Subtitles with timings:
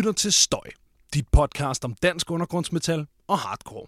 [0.00, 0.70] lytter til Støj,
[1.14, 3.86] dit podcast om dansk undergrundsmetal og hardcore.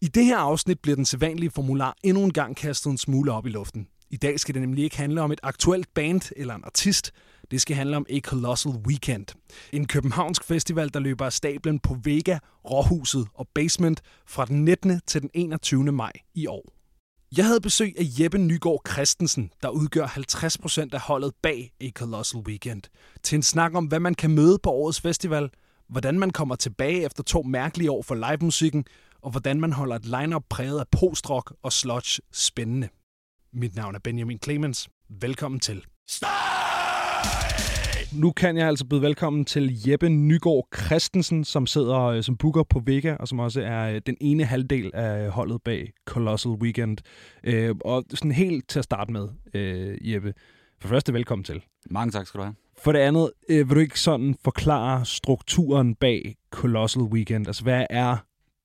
[0.00, 3.46] I det her afsnit bliver den sædvanlige formular endnu en gang kastet en smule op
[3.46, 3.88] i luften.
[4.10, 7.12] I dag skal det nemlig ikke handle om et aktuelt band eller en artist.
[7.50, 9.26] Det skal handle om A Colossal Weekend.
[9.72, 12.38] En københavnsk festival, der løber af stablen på Vega,
[12.70, 15.00] Råhuset og Basement fra den 19.
[15.06, 15.92] til den 21.
[15.92, 16.83] maj i år.
[17.36, 22.40] Jeg havde besøg af Jeppe Nygaard Christensen, der udgør 50% af holdet bag A Colossal
[22.40, 22.82] Weekend,
[23.22, 25.50] til en snak om, hvad man kan møde på årets festival,
[25.88, 28.84] hvordan man kommer tilbage efter to mærkelige år for livemusikken,
[29.22, 32.88] og hvordan man holder et lineup præget af postrock og sludge spændende.
[33.52, 34.88] Mit navn er Benjamin Clemens.
[35.20, 35.84] Velkommen til.
[38.16, 42.62] Nu kan jeg altså byde velkommen til Jeppe Nygaard Christensen, som sidder øh, som booker
[42.62, 46.98] på Vega, og som også er øh, den ene halvdel af holdet bag Colossal Weekend.
[47.44, 49.28] Øh, og sådan helt til at starte med,
[50.00, 50.34] Jeppe.
[50.80, 51.62] For første, velkommen til.
[51.90, 52.54] Mange tak skal du have.
[52.78, 57.46] For det andet, vil du ikke sådan forklare strukturen bag Colossal Weekend?
[57.46, 58.16] Altså, hvad er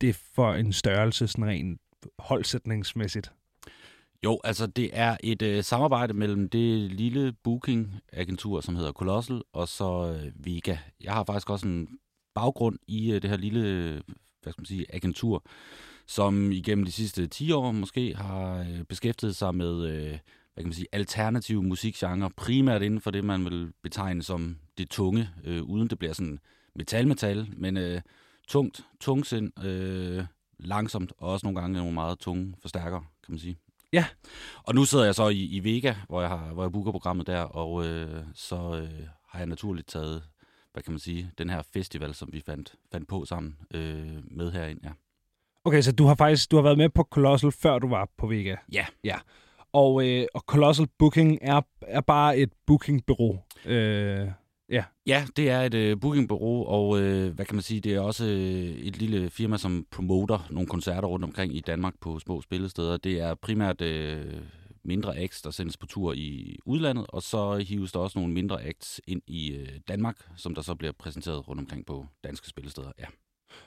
[0.02, 1.81] det for en størrelse, sådan rent
[2.19, 3.31] holdsætningsmæssigt?
[4.23, 9.67] Jo, altså det er et øh, samarbejde mellem det lille booking-agentur, som hedder Colossal, og
[9.67, 10.77] så øh, Vega.
[11.01, 11.99] Jeg har faktisk også en
[12.35, 14.01] baggrund i øh, det her lille øh,
[14.41, 15.43] hvad skal man sige, agentur,
[16.07, 20.09] som igennem de sidste 10 år måske har øh, beskæftiget sig med øh,
[20.53, 24.89] hvad kan man sige, alternative musikgenre, primært inden for det, man vil betegne som det
[24.89, 26.39] tunge, øh, uden det bliver sådan
[26.75, 28.01] metal-metal, men øh,
[28.47, 30.25] tungt, tungsind, øh,
[30.59, 33.57] langsomt, og også nogle gange nogle meget tunge forstærkere, kan man sige.
[33.93, 34.05] Ja.
[34.63, 37.27] Og nu sidder jeg så i, i Vega, hvor jeg, har, hvor jeg booker programmet
[37.27, 40.23] der, og øh, så øh, har jeg naturligt taget,
[40.73, 44.51] hvad kan man sige, den her festival, som vi fandt, fandt på sammen øh, med
[44.51, 44.89] herind, ja.
[45.63, 48.27] Okay, så du har faktisk du har været med på Colossal, før du var på
[48.27, 48.55] Vega?
[48.71, 48.85] Ja.
[49.03, 49.17] Ja.
[49.73, 53.39] Og, øh, og Colossal Booking er, er bare et bookingbureau.
[53.65, 54.27] Øh,
[54.69, 54.83] Ja.
[55.05, 58.25] Ja, det er et øh, bookingbureau, og øh, hvad kan man sige, det er også
[58.25, 62.97] øh, et lille firma, som promoter nogle koncerter rundt omkring i Danmark på små spillesteder.
[62.97, 64.41] Det er primært øh,
[64.83, 68.63] mindre acts, der sendes på tur i udlandet, og så hives der også nogle mindre
[68.63, 72.91] acts ind i øh, Danmark, som der så bliver præsenteret rundt omkring på danske spillesteder.
[72.99, 73.05] Ja.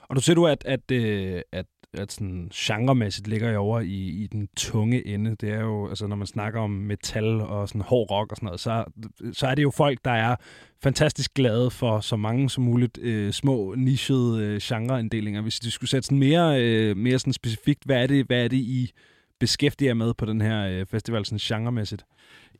[0.01, 4.23] Og du siger du, at, at, øh, at, at sådan genremæssigt ligger jeg over i,
[4.23, 5.35] i den tunge ende.
[5.35, 8.45] Det er jo, altså når man snakker om metal og sådan hård rock og sådan
[8.45, 8.85] noget, så,
[9.33, 10.35] så er det jo folk, der er
[10.83, 15.41] fantastisk glade for så mange som muligt øh, små, nichede øh, genreinddelinger.
[15.41, 18.47] Hvis du skulle sætte sådan mere, øh, mere sådan specifikt, hvad er, det, hvad er
[18.47, 18.91] det, I
[19.39, 22.05] beskæftiger med på den her øh, festival, sådan genremæssigt?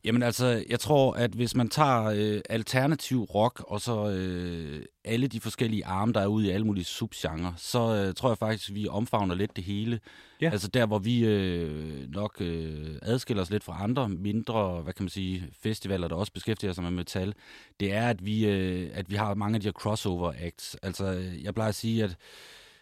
[0.06, 5.28] Jamen altså, jeg tror, at hvis man tager øh, alternativ rock, og så øh, alle
[5.28, 8.70] de forskellige arme, der er ude i alle mulige subgenre, så øh, tror jeg faktisk,
[8.70, 10.00] at vi omfavner lidt det hele.
[10.42, 10.50] Ja.
[10.50, 15.04] Altså der, hvor vi øh, nok øh, adskiller os lidt fra andre mindre, hvad kan
[15.04, 17.34] man sige, festivaler, der også beskæftiger sig med metal,
[17.80, 20.76] det er, at vi, øh, at vi har mange af de her crossover acts.
[20.82, 21.06] Altså,
[21.44, 22.18] jeg plejer at sige, at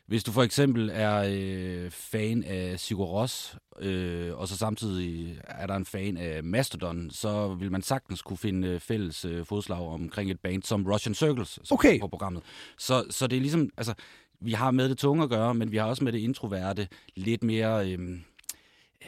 [0.07, 5.67] hvis du for eksempel er øh, fan af Sigur Ros, øh, og så samtidig er
[5.67, 9.79] der en fan af Mastodon, så vil man sagtens kunne finde øh, fælles øh, fodslag
[9.79, 11.99] omkring et band som Russian Circles som okay.
[11.99, 12.43] på programmet.
[12.77, 13.93] Så, så det er ligesom, altså,
[14.41, 17.43] vi har med det tunge at gøre, men vi har også med det introverte lidt
[17.43, 17.91] mere...
[17.91, 18.19] Øh,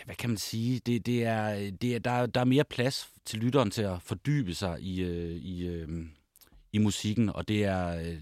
[0.06, 3.40] hvad kan man sige, det, det er, det er, der, der er mere plads til
[3.40, 5.88] lytteren til at fordybe sig i, øh, i, øh,
[6.74, 8.18] i musikken, og det er, øh,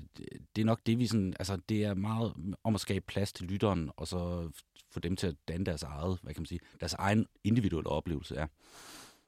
[0.55, 3.45] det er nok det, vi sådan, altså det er meget om at skabe plads til
[3.47, 4.49] lytteren, og så
[4.91, 8.35] få dem til at danne deres eget, hvad kan man sige, deres egen individuelle oplevelse,
[8.39, 8.45] ja.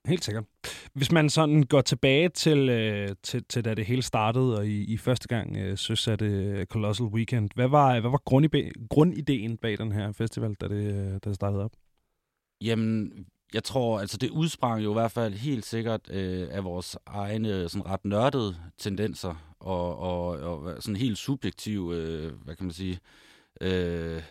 [0.06, 0.44] Helt sikkert.
[0.94, 4.84] Hvis man sådan går tilbage til, øh, til, til da det hele startede, og I,
[4.94, 8.22] I første gang øh, søsatte Colossal Weekend, hvad var, hvad var
[8.90, 11.72] grundideen bag den her festival, da det, øh, da det startede op?
[12.62, 16.98] Jamen, jeg tror, altså det udsprang jo i hvert fald helt sikkert øh, af vores
[17.06, 22.66] egne øh, sådan ret nørdede tendenser og, og, og sådan helt subjektiv, øh, hvad kan
[22.66, 23.00] man sige,
[23.62, 24.22] øh,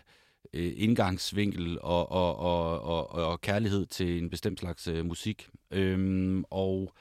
[0.52, 5.48] øh indgangsvinkel og, og, og, og, og kærlighed til en bestemt slags øh, musik.
[5.70, 6.92] Øhm, og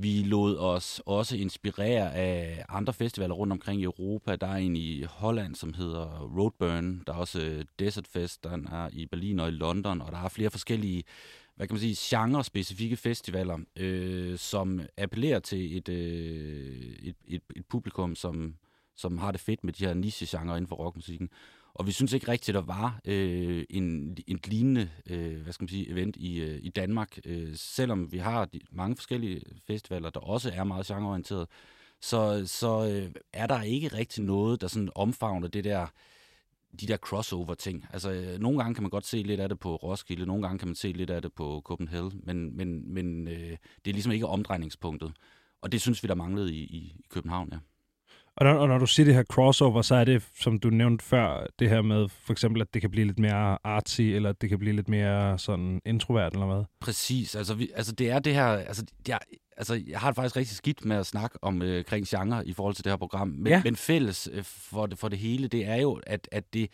[0.00, 4.36] vi lod os også inspirere af andre festivaler rundt omkring i Europa.
[4.36, 7.02] Der er en i Holland, som hedder Roadburn.
[7.06, 10.00] Der er også øh, Desert Fest, der er i Berlin og i London.
[10.00, 11.04] Og der er flere forskellige
[11.58, 17.66] hvad kan man sige, genre-specifikke festivaler, øh, som appellerer til et, øh, et, et, et
[17.66, 18.54] publikum, som,
[18.96, 21.28] som har det fedt med de her niche-genre inden for rockmusikken.
[21.74, 25.62] Og vi synes ikke rigtigt, at der var øh, en, en lignende øh, hvad skal
[25.62, 27.18] man sige, event i, øh, i Danmark.
[27.24, 31.48] Øh, selvom vi har de, mange forskellige festivaler, der også er meget genreorienteret,
[32.00, 35.86] så, så øh, er der ikke rigtig noget, der sådan omfavner det der
[36.80, 37.86] de der crossover-ting.
[37.92, 40.68] Altså, nogle gange kan man godt se lidt af det på Roskilde, nogle gange kan
[40.68, 44.26] man se lidt af det på Copenhagen, men, men, men øh, det er ligesom ikke
[44.26, 45.12] omdrejningspunktet.
[45.62, 47.58] Og det synes vi, der manglede i, i, i København, ja.
[48.36, 51.04] Og når, og når du siger det her crossover, så er det, som du nævnte
[51.04, 54.48] før, det her med for eksempel, at det kan blive lidt mere artsy, eller det
[54.48, 56.64] kan blive lidt mere sådan introvert, eller hvad?
[56.80, 57.34] Præcis.
[57.34, 58.46] Altså, vi, altså det er det her...
[58.46, 59.18] Altså, jeg,
[59.58, 62.52] altså, jeg har det faktisk rigtig skidt med at snakke om øh, kring genre i
[62.52, 63.28] forhold til det her program.
[63.28, 63.62] Men, ja.
[63.64, 66.70] men fælles øh, for, det, for det hele, det er jo, at, at det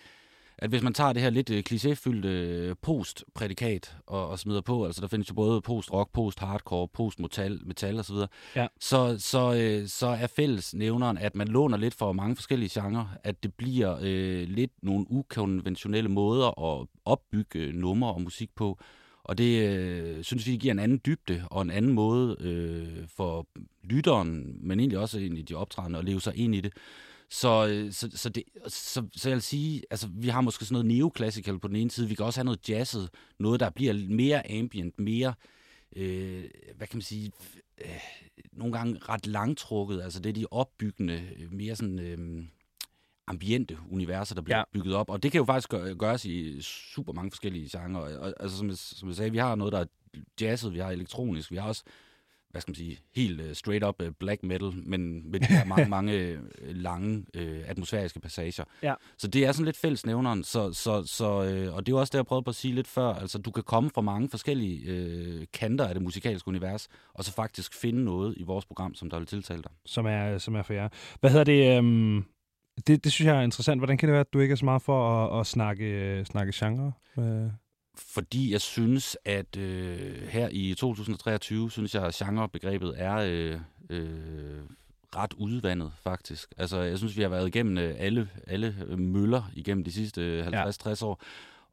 [0.59, 4.85] at hvis man tager det her lidt øh, klichéfyldte øh, post-prædikat og, og smider på,
[4.87, 8.17] altså der findes jo både post-rock, post-hardcore, post-metal metal osv.,
[8.57, 8.67] ja.
[8.81, 13.07] så, så, øh, så er fælles nævneren, at man låner lidt for mange forskellige genrer,
[13.25, 18.79] at det bliver øh, lidt nogle ukonventionelle måder at opbygge øh, numre og musik på,
[19.25, 23.47] og det øh, synes vi giver en anden dybde og en anden måde øh, for
[23.83, 26.73] lytteren, men egentlig også ind i de optrædende, at leve sig ind i det.
[27.31, 30.75] Så, øh, så, så, det, så, så jeg vil sige, altså vi har måske sådan
[30.75, 34.09] noget neoclassical på den ene side, vi kan også have noget jazzet, noget der bliver
[34.09, 35.35] mere ambient, mere,
[35.97, 36.45] øh,
[36.77, 37.33] hvad kan man sige,
[37.85, 38.01] øh,
[38.53, 41.99] nogle gange ret langtrukket, altså det er de opbyggende, øh, mere sådan...
[41.99, 42.45] Øh,
[43.27, 44.65] ambiente universer, der bliver ja.
[44.73, 45.11] bygget op.
[45.11, 48.19] Og det kan jo faktisk gøres i super mange forskellige genrer.
[48.19, 49.85] Og, altså, som jeg, som jeg sagde, vi har noget, der er
[50.41, 51.85] jazzet, vi har elektronisk, vi har også
[52.55, 55.65] hvad skal man sige, helt uh, straight up uh, black metal, men med de her
[55.65, 58.65] mange, mange uh, lange uh, atmosfæriske passager.
[58.83, 58.95] Ja.
[59.19, 62.17] Så det er sådan lidt fællesnævneren, så, så, så, uh, og det er også det,
[62.17, 65.45] jeg prøvede på at sige lidt før, altså du kan komme fra mange forskellige uh,
[65.53, 69.19] kanter af det musikalske univers, og så faktisk finde noget i vores program, som der
[69.19, 69.71] vil tiltale dig.
[69.87, 70.89] Som er, som er for jer.
[71.21, 72.27] Hvad hedder det, um,
[72.87, 73.81] det, det synes jeg er interessant.
[73.81, 76.53] Hvordan kan det være, at du ikke er så meget for at, at snakke, snakke
[76.55, 76.93] genre?
[77.97, 83.61] Fordi jeg synes, at øh, her i 2023, synes jeg, at genrebegrebet er øh,
[83.91, 84.63] øh,
[85.17, 86.53] ret udvandet, faktisk.
[86.57, 90.51] Altså, jeg synes, vi har været igennem øh, alle, alle møller igennem de sidste 50-60
[90.53, 91.07] ja.
[91.07, 91.23] år.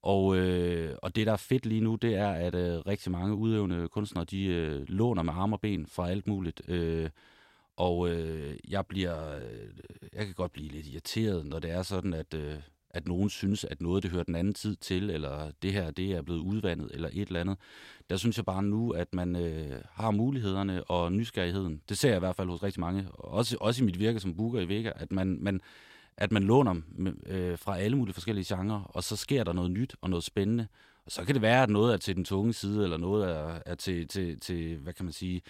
[0.04, 3.36] Og, øh, og det, der er fedt lige nu, det er, at øh, rigtig mange
[3.36, 6.62] udøvende kunstnere, de øh, låner med arme og ben fra alt muligt.
[6.68, 7.10] Øh,
[7.82, 9.70] og øh, jeg bliver, øh,
[10.14, 12.56] jeg kan godt blive lidt irriteret, når det er sådan, at øh,
[12.94, 16.12] at nogen synes, at noget det hører den anden tid til, eller det her det
[16.12, 17.58] er blevet udvandet, eller et eller andet.
[18.10, 21.82] Der synes jeg bare nu, at man øh, har mulighederne og nysgerrigheden.
[21.90, 24.36] Det ser jeg i hvert fald hos rigtig mange, også, også i mit virke som
[24.36, 25.62] booker i Vega, at man, man,
[26.18, 26.76] at man låner
[27.26, 30.68] øh, fra alle mulige forskellige genrer, og så sker der noget nyt og noget spændende.
[31.06, 33.60] Og så kan det være, at noget er til den tunge side, eller noget er,
[33.66, 35.42] er til, til, til, hvad kan man sige,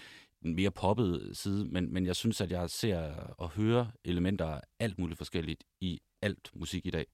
[0.44, 2.98] en mere poppet side, men, men jeg synes, at jeg ser
[3.38, 7.06] og hører elementer af alt muligt forskelligt i alt musik i dag.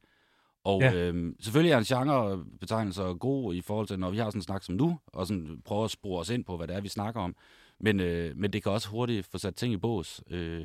[0.64, 0.94] Og ja.
[0.94, 4.62] øhm, selvfølgelig er en genrebetegnelse god i forhold til, når vi har sådan en snak
[4.62, 7.20] som nu, og sådan prøver at spore os ind på, hvad det er, vi snakker
[7.20, 7.36] om.
[7.80, 10.64] Men, øh, men det kan også hurtigt få sat ting i bås, øh,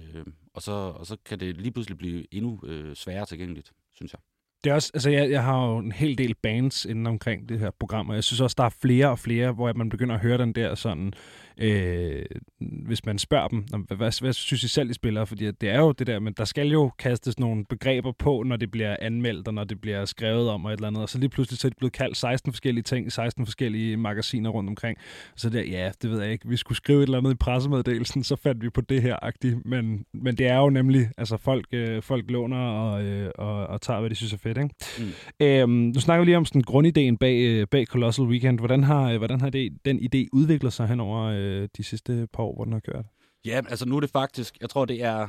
[0.53, 4.19] og, så, og så kan det lige pludselig blive endnu øh, sværere tilgængeligt, synes jeg.
[4.63, 7.59] Det er også, altså jeg, jeg har jo en hel del bands inden omkring det
[7.59, 10.21] her program, og jeg synes også, der er flere og flere, hvor man begynder at
[10.21, 11.13] høre den der sådan,
[11.57, 12.25] øh,
[12.59, 15.25] hvis man spørger dem, hvad, hvad, hvad synes I selv, I spiller?
[15.25, 18.55] Fordi det er jo det der, men der skal jo kastes nogle begreber på, når
[18.55, 21.17] det bliver anmeldt, og når det bliver skrevet om og et eller andet, og så
[21.17, 24.97] lige pludselig så er det blevet kaldt 16 forskellige ting, 16 forskellige magasiner rundt omkring.
[25.35, 28.23] Så der, ja, det ved jeg ikke, vi skulle skrive et eller andet i pressemeddelelsen,
[28.23, 31.65] så fandt vi på det her agtigt, men, men det er jo nemlig, altså folk,
[31.71, 34.75] øh, folk låner og, øh, og, og tager, hvad de synes er fedt, ikke?
[34.99, 35.45] Mm.
[35.45, 38.59] Øhm, nu snakker vi lige om sådan grundideen bag, øh, bag Colossal Weekend.
[38.59, 42.27] Hvordan har, øh, hvordan har det, den idé udviklet sig hen over øh, de sidste
[42.33, 43.05] par år, hvor den har kørt?
[43.45, 45.27] Ja, altså nu er det faktisk, jeg tror det er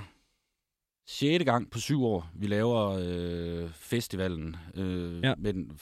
[1.07, 1.45] 6.
[1.45, 4.57] gang på syv år, vi laver øh, festivalen.
[4.75, 5.35] Øh, ja.
[5.39, 5.79] Men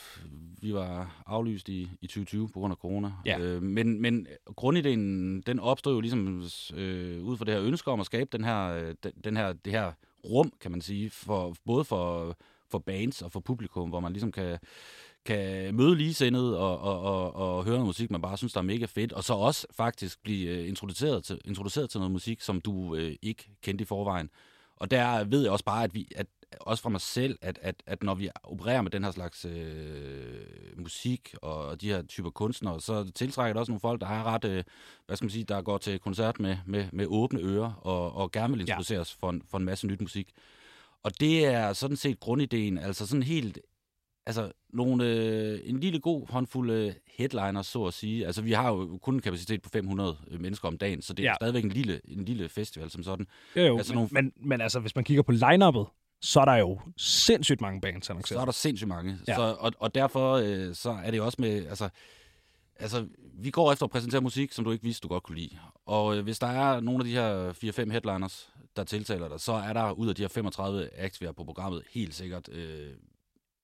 [0.60, 3.12] vi var aflyst i, i 2020 på grund af corona.
[3.26, 3.38] Ja.
[3.38, 6.42] Øh, men, men grundideen, den opstod jo ligesom
[6.74, 9.52] øh, ud fra det her ønske om at skabe den her, øh, den, den her,
[9.52, 9.92] det her
[10.24, 12.36] rum, kan man sige, for, både for,
[12.70, 14.58] for bands og for publikum, hvor man ligesom kan
[15.24, 18.64] kan møde ligesindede og, og, og, og høre noget musik, man bare synes, der er
[18.64, 22.60] mega fedt, og så også faktisk blive øh, introduceret til, introduceret til noget musik, som
[22.60, 24.30] du øh, ikke kendte i forvejen.
[24.76, 26.26] Og der ved jeg også bare, at vi, at,
[26.60, 30.46] også fra mig selv, at, at, at når vi opererer med den her slags øh,
[30.76, 34.44] musik og de her typer kunstnere, så tiltrækker det også nogle folk, der har ret,
[34.44, 34.64] øh,
[35.06, 38.32] hvad skal man sige, der går til koncert med, med, med åbne ører og, og
[38.32, 39.26] gerne vil introduceres ja.
[39.26, 40.28] for, en, for en masse nyt musik.
[41.02, 43.58] Og det er sådan set grundideen, altså sådan helt
[44.26, 48.26] altså nogle, øh, en lille god håndfuld øh, headliners, så at sige.
[48.26, 51.24] Altså, vi har jo kun en kapacitet på 500 øh, mennesker om dagen, så det
[51.24, 51.34] er ja.
[51.34, 53.26] stadigvæk en lille, en lille festival som sådan.
[53.56, 54.08] Jo, jo, altså, men, nogle...
[54.12, 55.86] men, men altså, hvis man kigger på line-uppet,
[56.20, 58.36] så er der jo sindssygt mange bands annonceret.
[58.36, 59.18] Så er der sindssygt mange.
[59.28, 59.34] Ja.
[59.34, 61.88] Så, og, og derfor øh, så er det også med, altså,
[62.76, 65.58] altså, vi går efter at præsentere musik, som du ikke vidste, du godt kunne lide.
[65.86, 67.52] Og øh, hvis der er nogle af de her
[67.86, 71.26] 4-5 headliners, der tiltaler dig, så er der ud af de her 35 acts, vi
[71.26, 72.90] har på programmet, helt sikkert øh,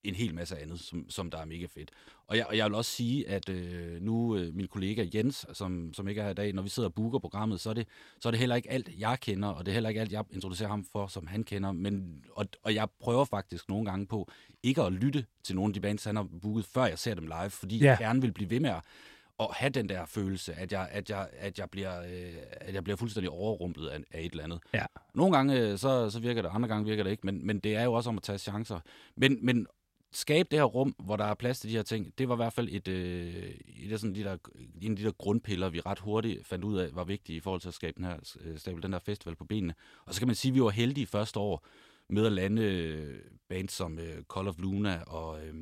[0.04, 1.90] en hel masse andet, som, som der er mega fedt.
[2.26, 5.94] Og jeg, og jeg vil også sige, at øh, nu øh, min kollega Jens, som,
[5.94, 7.88] som ikke er her i dag, når vi sidder og booker programmet, så er, det,
[8.20, 10.24] så er det heller ikke alt, jeg kender, og det er heller ikke alt, jeg
[10.30, 11.72] introducerer ham for, som han kender.
[11.72, 14.30] Men, og, og jeg prøver faktisk nogle gange på
[14.62, 17.26] ikke at lytte til nogle af de bands, han har booket, før jeg ser dem
[17.26, 17.90] live, fordi ja.
[17.90, 18.82] jeg gerne vil blive ved med at
[19.40, 22.84] at have den der følelse, at jeg, at jeg, at jeg, bliver, øh, at jeg
[22.84, 24.60] bliver fuldstændig overrumplet af, af et eller andet.
[24.74, 24.84] Ja.
[25.14, 27.76] Nogle gange øh, så, så virker det, andre gange virker det ikke, men, men det
[27.76, 28.80] er jo også om at tage chancer.
[29.16, 29.66] Men, men
[30.12, 32.36] skabe det her rum, hvor der er plads til de her ting, det var i
[32.36, 34.36] hvert fald et, øh, et af sådan de der,
[34.82, 37.60] en af de der grundpiller, vi ret hurtigt fandt ud af, var vigtige i forhold
[37.60, 39.74] til at skabe den her, øh, stable den her festival på benene.
[40.04, 41.66] Og så kan man sige, at vi var heldige første år
[42.08, 45.46] med at lande øh, bands som øh, Call of Luna og...
[45.46, 45.54] Øh,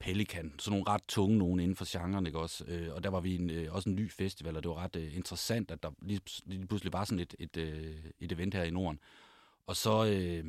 [0.00, 0.54] Pelican.
[0.58, 2.64] sådan nogle ret tunge nogen inden for genren, ikke også?
[2.68, 4.96] Øh, og der var vi en, øh, også en ny festival, og det var ret
[4.96, 8.62] øh, interessant, at der lige, lige pludselig var sådan et, et, øh, et event her
[8.62, 9.00] i Norden.
[9.66, 10.44] Og så, øh,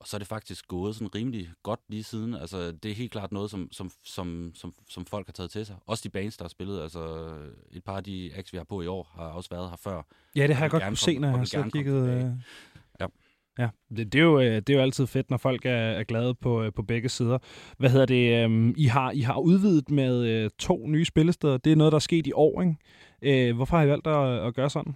[0.00, 2.34] og så er det faktisk gået sådan rimelig godt lige siden.
[2.34, 5.66] Altså, det er helt klart noget, som, som, som, som, som folk har taget til
[5.66, 5.76] sig.
[5.86, 6.82] Også de bands, der har spillet.
[6.82, 7.30] Altså,
[7.72, 10.02] et par af de acts, vi har på i år, har også været her før.
[10.36, 12.34] Ja, det har jeg godt kunne se, når jeg har kigget...
[13.58, 16.04] Ja, det, det, er jo, øh, det er jo altid fedt, når folk er, er
[16.04, 17.38] glade på, øh, på begge sider.
[17.78, 18.44] Hvad hedder det?
[18.44, 21.56] Um, I, har, I har udvidet med to nye spillesteder.
[21.56, 23.50] Det er noget, der er sket i år, ikke?
[23.50, 24.94] Uh, hvorfor har I valgt at, at gøre sådan?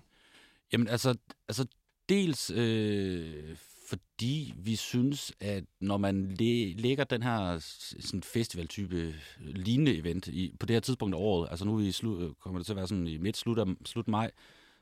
[0.73, 1.14] Jamen altså,
[1.49, 1.67] altså
[2.09, 3.57] dels øh,
[3.88, 7.59] fordi vi synes, at når man læ- lægger den her
[8.00, 12.35] sådan festivaltype lignende event i, på det her tidspunkt af året, altså nu vi slu-
[12.40, 14.30] kommer det til at være sådan i midt, slut, af, slut maj,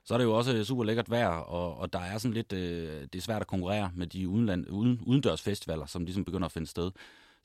[0.04, 3.02] så er det jo også super lækkert vejr, og, og der er sådan lidt, øh,
[3.02, 6.66] det er svært at konkurrere med de udenland, uden, udendørsfestivaler, som ligesom begynder at finde
[6.66, 6.90] sted.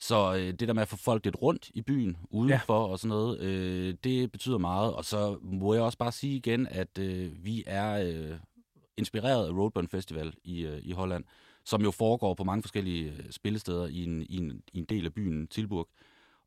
[0.00, 2.92] Så øh, det der med at få folk lidt rundt i byen, udenfor ja.
[2.92, 4.94] og sådan noget, øh, det betyder meget.
[4.94, 8.38] Og så må jeg også bare sige igen, at øh, vi er øh,
[8.96, 11.24] inspireret af Roadburn Festival i, øh, i Holland,
[11.64, 15.06] som jo foregår på mange forskellige øh, spillesteder i en, i en, i en del
[15.06, 15.88] af byen, Tilburg.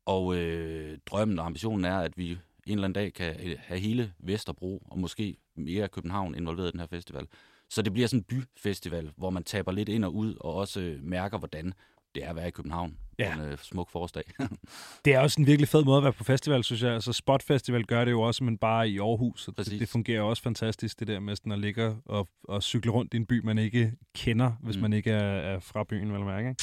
[0.06, 3.80] Og øh, drømmen og ambitionen er, at vi en eller anden dag kan øh, have
[3.80, 7.26] hele Vesterbro, og måske mere København involveret i den her festival.
[7.70, 10.80] Så det bliver sådan en byfestival, hvor man taber lidt ind og ud, og også
[10.80, 11.72] øh, mærker, hvordan
[12.14, 13.34] det er at være i København ja.
[13.34, 14.22] en uh, smuk forårsdag.
[15.04, 16.94] det er også en virkelig fed måde at være på festival, synes jeg.
[16.94, 19.48] Altså Spot Festival gør det jo også, men bare i Aarhus.
[19.58, 23.14] Det, det fungerer også fantastisk, det der med sådan at ligge og, og cykle rundt
[23.14, 24.82] i en by, man ikke kender, hvis mm.
[24.82, 26.48] man ikke er, er fra byen, vel mærke.
[26.48, 26.62] Ikke?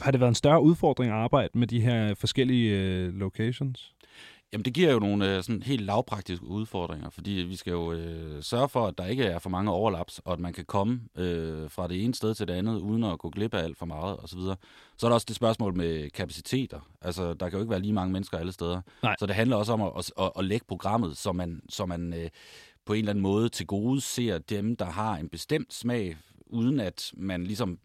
[0.00, 3.93] Har det været en større udfordring at arbejde med de her forskellige uh, locations?
[4.54, 8.42] Jamen, det giver jo nogle øh, sådan helt lavpraktiske udfordringer, fordi vi skal jo øh,
[8.42, 11.70] sørge for, at der ikke er for mange overlaps, og at man kan komme øh,
[11.70, 14.16] fra det ene sted til det andet, uden at gå glip af alt for meget
[14.18, 14.38] osv.
[14.38, 14.56] Så,
[14.96, 16.80] så er der også det spørgsmål med kapaciteter.
[17.00, 18.80] Altså, der kan jo ikke være lige mange mennesker alle steder.
[19.02, 19.16] Nej.
[19.18, 22.14] Så det handler også om at, at, at, at lægge programmet, så man, så man
[22.14, 22.30] øh,
[22.86, 26.80] på en eller anden måde til gode ser dem, der har en bestemt smag, uden
[26.80, 27.78] at man ligesom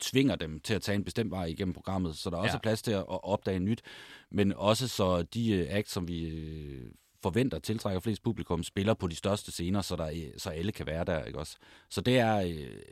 [0.00, 2.60] tvinger dem til at tage en bestemt vej igennem programmet, så der er også ja.
[2.60, 3.82] plads til at opdage nyt,
[4.30, 6.90] men også så de uh, acts, som vi uh,
[7.22, 11.04] forventer tiltrækker flest publikum, spiller på de største scener, så, der, så alle kan være
[11.04, 11.24] der.
[11.24, 11.56] Ikke også?
[11.88, 12.34] Så det er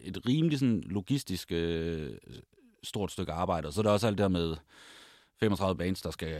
[0.00, 1.52] et rimelig sådan, logistisk
[2.82, 4.56] stort stykke arbejde, og så er der også alt det der med
[5.40, 6.36] 35 bands, der skal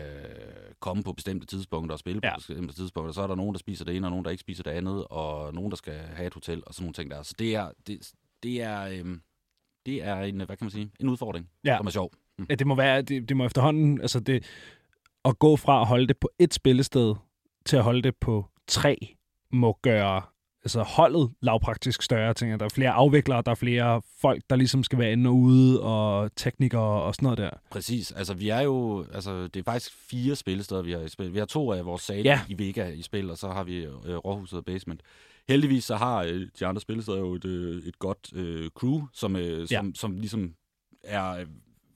[0.81, 2.35] komme på bestemte tidspunkter og spille ja.
[2.35, 3.13] på bestemte tidspunkter.
[3.13, 5.05] Så er der nogen, der spiser det ene, og nogen, der ikke spiser det andet,
[5.11, 7.23] og nogen, der skal have et hotel, og sådan nogle ting der.
[7.23, 9.21] Så det er, det, det er, øhm,
[9.87, 11.77] det er en, hvad kan man sige, en udfordring, ja.
[11.77, 12.11] som er sjov.
[12.39, 12.47] Mm.
[12.51, 14.45] Ja, det må være, det, det må efterhånden, altså det,
[15.25, 17.15] at gå fra at holde det på et spillested
[17.67, 19.17] til at holde det på tre,
[19.53, 20.23] må gøre
[20.65, 22.61] altså holdet lavpraktisk større ting.
[22.61, 25.83] Der er flere afviklere, der er flere folk, der ligesom skal være inde og ude,
[25.83, 27.51] og teknikere og sådan noget der.
[27.71, 28.13] Præcis.
[28.13, 29.07] Altså, vi er jo...
[29.15, 31.35] Altså, det er faktisk fire spillesteder, vi har i spil.
[31.35, 32.41] Vi har to af vores sale ja.
[32.49, 35.03] i Vega i spil, og så har vi øh, Råhuset og Basement.
[35.49, 39.37] Heldigvis så har øh, de andre spillesteder jo et, øh, et godt øh, crew, som,
[39.37, 39.93] øh, som, ja.
[39.95, 40.55] som ligesom
[41.05, 41.47] er øh,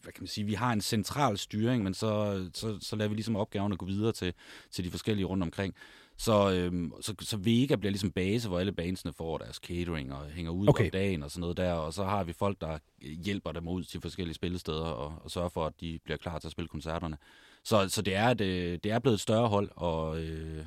[0.03, 3.15] hvad kan man sige, vi har en central styring, men så, så, så lader vi
[3.15, 4.35] ligesom opgaverne gå videre til,
[4.71, 5.75] til de forskellige rundt omkring.
[6.17, 10.27] Så, øhm, så, så Vega bliver ligesom base, hvor alle bandsene får deres catering og
[10.27, 10.85] hænger ud okay.
[10.85, 12.79] om dagen og sådan noget der, og så har vi folk, der
[13.25, 16.49] hjælper dem ud til forskellige spillesteder og, og sørger for, at de bliver klar til
[16.49, 17.17] at spille koncerterne.
[17.65, 20.65] Så, så det, er et, øh, det er blevet et større hold, og, øh,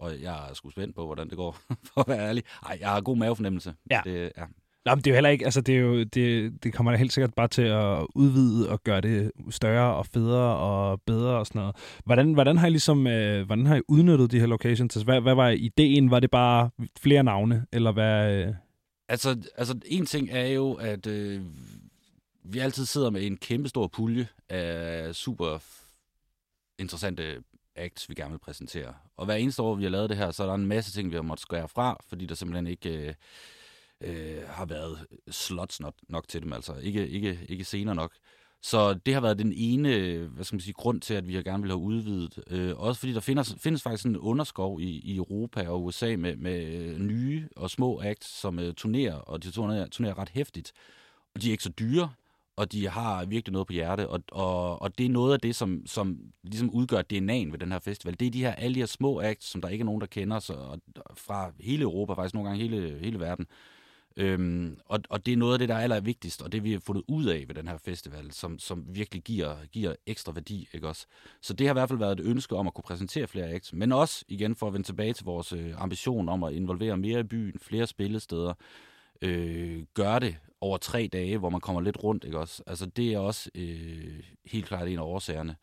[0.00, 1.58] og jeg er sgu spændt på, hvordan det går,
[1.94, 2.44] for at være ærlig.
[2.66, 3.74] Ej, jeg har god mavefornemmelse.
[3.90, 4.00] Ja.
[4.04, 4.44] Det, ja.
[4.84, 6.98] Nå, men det er jo heller ikke, altså det, er jo, det, det kommer da
[6.98, 11.46] helt sikkert bare til at udvide og gøre det større og federe og bedre og
[11.46, 11.76] sådan noget.
[12.04, 14.96] Hvordan, hvordan har I ligesom, øh, hvordan har I udnyttet de her locations?
[14.96, 16.10] Altså, hvad, hvad var ideen?
[16.10, 18.34] Var det bare flere navne, eller hvad?
[18.34, 18.54] Øh?
[19.08, 21.42] Altså, altså en ting er jo, at øh,
[22.44, 25.58] vi altid sidder med en kæmpe stor pulje af super
[26.78, 27.42] interessante
[27.80, 28.94] acts, vi gerne vil præsentere.
[29.16, 31.10] Og hver eneste år, vi har lavet det her, så er der en masse ting,
[31.10, 32.90] vi har måttet skære fra, fordi der simpelthen ikke...
[32.90, 33.14] Øh,
[34.00, 38.12] øh, har været slots nok, nok til dem, altså ikke, ikke, ikke senere nok.
[38.62, 41.42] Så det har været den ene hvad skal man sige, grund til, at vi har
[41.42, 42.38] gerne vil have udvidet.
[42.46, 46.36] Øh, også fordi der findes, findes faktisk en underskov i, i Europa og USA med,
[46.36, 50.72] med øh, nye og små acts, som øh, turnerer, og de turnerer, turnerer ret hæftigt.
[51.34, 52.12] Og de er ikke så dyre,
[52.60, 55.56] og de har virkelig noget på hjerte, og, og, og det er noget af det,
[55.56, 58.16] som, som ligesom udgør DNA'en ved den her festival.
[58.20, 60.06] Det er de her, alle de her små acts, som der ikke er nogen, der
[60.06, 60.80] kender, så, og,
[61.16, 63.46] fra hele Europa, faktisk nogle gange hele, hele verden.
[64.16, 66.80] Øhm, og, og det er noget af det, der er allervigtigst, og det vi har
[66.80, 70.68] fundet ud af ved den her festival, som, som virkelig giver, giver ekstra værdi.
[70.72, 71.06] Ikke også?
[71.40, 73.72] Så det har i hvert fald været et ønske om at kunne præsentere flere acts,
[73.72, 77.20] men også igen for at vende tilbage til vores øh, ambition om at involvere mere
[77.20, 78.54] i byen, flere spillesteder,
[79.22, 82.24] øh, gør det over tre dage, hvor man kommer lidt rundt.
[82.24, 82.62] Ikke også?
[82.66, 85.56] Altså, det er også øh, helt klart en af årsagerne.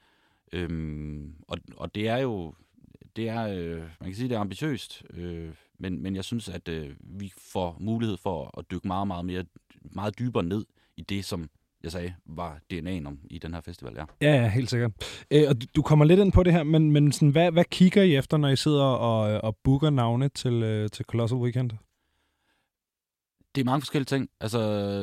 [0.54, 2.54] Øhm, og, og det er jo,
[3.16, 5.50] det er, øh, man kan sige, det er ambitiøst, øh,
[5.80, 9.44] men, men jeg synes, at øh, vi får mulighed for at dykke meget, meget mere,
[9.82, 10.66] meget dybere ned
[10.98, 11.50] i det, som
[11.84, 14.06] jeg sagde, var DNA'en om i den her festival, ja.
[14.22, 14.92] Ja, ja, helt sikkert.
[15.32, 18.04] Æ, og du kommer lidt ind på det her, men, men sådan, hvad, hvad kigger
[18.04, 21.72] I efter, når I sidder og, og booker navne til, øh, til Colossal Weekend?
[23.58, 24.30] Det er mange forskellige ting.
[24.40, 24.60] Altså,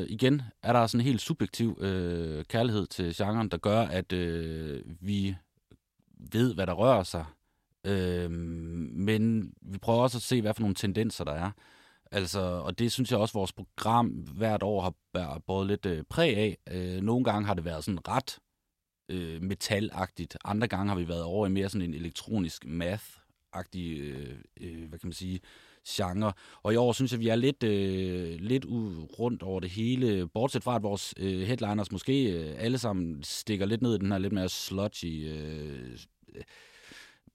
[0.09, 4.83] igen er der sådan en helt subjektiv øh, kærlighed til genren, der gør, at øh,
[5.01, 5.37] vi
[6.33, 7.25] ved, hvad der rører sig.
[7.85, 11.51] Øh, men vi prøver også at se, hvad for nogle tendenser der er.
[12.11, 14.81] Altså, og det synes jeg også, vores program hvert år
[15.15, 16.59] har båret lidt øh, præg af.
[16.71, 18.39] Øh, nogle gange har det været sådan ret
[19.09, 20.37] øh, metalagtigt.
[20.45, 24.99] Andre gange har vi været over i mere sådan en elektronisk math-agtig, øh, øh, hvad
[24.99, 25.41] kan man sige,
[25.89, 26.33] genre.
[26.63, 28.67] Og i år synes jeg, vi er lidt, øh, lidt
[29.19, 33.67] rundt over det hele, bortset fra, at vores øh, headliners måske øh, alle sammen stikker
[33.67, 35.99] lidt ned i den her lidt mere sludgy øh,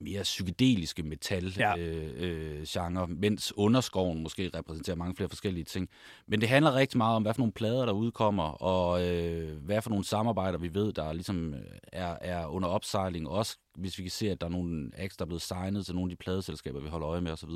[0.01, 1.77] mere psykedeliske metal-genre, ja.
[1.77, 5.89] øh, øh, mens underskoven måske repræsenterer mange flere forskellige ting.
[6.27, 9.81] Men det handler rigtig meget om, hvad for nogle plader, der udkommer, og øh, hvad
[9.81, 13.29] for nogle samarbejder, vi ved, der ligesom øh, er, er under opsejling.
[13.29, 15.95] Også hvis vi kan se, at der er nogle acts, der er blevet signet til
[15.95, 17.49] nogle af de pladeselskaber, vi holder øje med osv.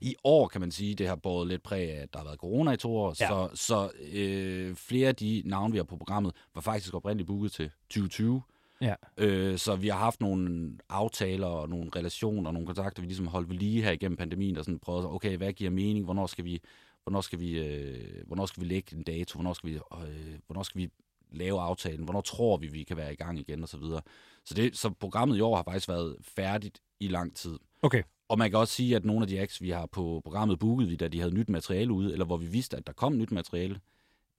[0.00, 2.38] I år kan man sige, det har båret lidt præg af, at der har været
[2.38, 3.28] corona i to år, ja.
[3.28, 7.52] så, så øh, flere af de navne, vi har på programmet, var faktisk oprindeligt booket
[7.52, 8.42] til 2020.
[8.80, 8.94] Ja.
[9.16, 13.26] Øh, så vi har haft nogle aftaler og nogle relationer og nogle kontakter, vi ligesom
[13.26, 16.44] holdt ved lige her igennem pandemien, og sådan prøvet, okay, hvad giver mening, hvornår skal
[16.44, 16.60] vi,
[17.02, 20.62] hvornår skal vi, øh, hvornår skal vi lægge en dato, hvornår skal vi, øh, hvornår
[20.62, 20.90] skal vi
[21.32, 24.00] lave aftalen, hvornår tror vi, vi kan være i gang igen, og så videre.
[24.44, 27.58] Så, det, så programmet i år har faktisk været færdigt i lang tid.
[27.82, 28.02] Okay.
[28.28, 30.90] Og man kan også sige, at nogle af de acts, vi har på programmet booket
[30.90, 33.30] vi, da de havde nyt materiale ude, eller hvor vi vidste, at der kom nyt
[33.30, 33.80] materiale,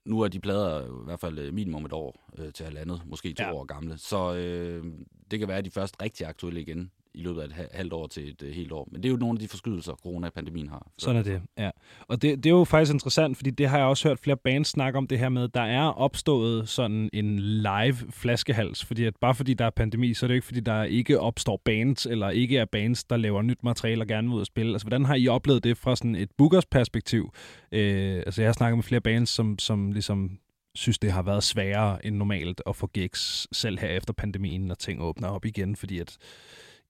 [0.04, 3.32] nu er de plader i hvert fald øh, minimum et år øh, til halvandet, måske
[3.32, 3.52] to ja.
[3.52, 3.98] år gamle.
[3.98, 4.84] Så øh,
[5.30, 8.06] det kan være, at de først rigtig aktuelle igen i løbet af et halvt år
[8.06, 8.88] til et uh, helt år.
[8.92, 10.90] Men det er jo nogle af de forskydelser, corona-pandemien har.
[10.98, 11.70] Sådan er det, ja.
[12.08, 14.68] Og det, det er jo faktisk interessant, fordi det har jeg også hørt flere bands
[14.68, 19.34] snakke om det her med, der er opstået sådan en live flaskehals, fordi at bare
[19.34, 22.30] fordi der er pandemi, så er det jo ikke fordi, der ikke opstår bands, eller
[22.30, 24.72] ikke er bands, der laver nyt materiale og gerne vil ud og spille.
[24.72, 27.32] Altså, hvordan har I oplevet det fra sådan et bookers perspektiv?
[27.72, 30.38] Øh, altså, jeg har snakket med flere bands, som, som ligesom
[30.74, 34.74] synes, det har været sværere end normalt at få gigs selv her efter pandemien, når
[34.74, 36.16] ting åbner op igen, fordi at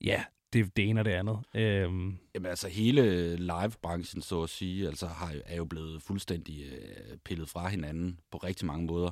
[0.04, 1.38] ja, det, det ene og det andet.
[1.54, 2.18] Øhm.
[2.34, 7.48] Jamen altså hele live-branchen, så at sige, altså har, er jo blevet fuldstændig øh, pillet
[7.48, 9.10] fra hinanden på rigtig mange måder.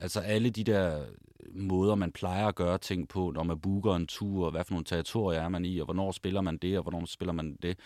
[0.00, 1.04] Altså alle de der
[1.52, 4.72] måder, man plejer at gøre ting på, når man booker en tur, og hvad for
[4.72, 7.78] nogle territorier er man i, og hvornår spiller man det, og hvornår spiller man det.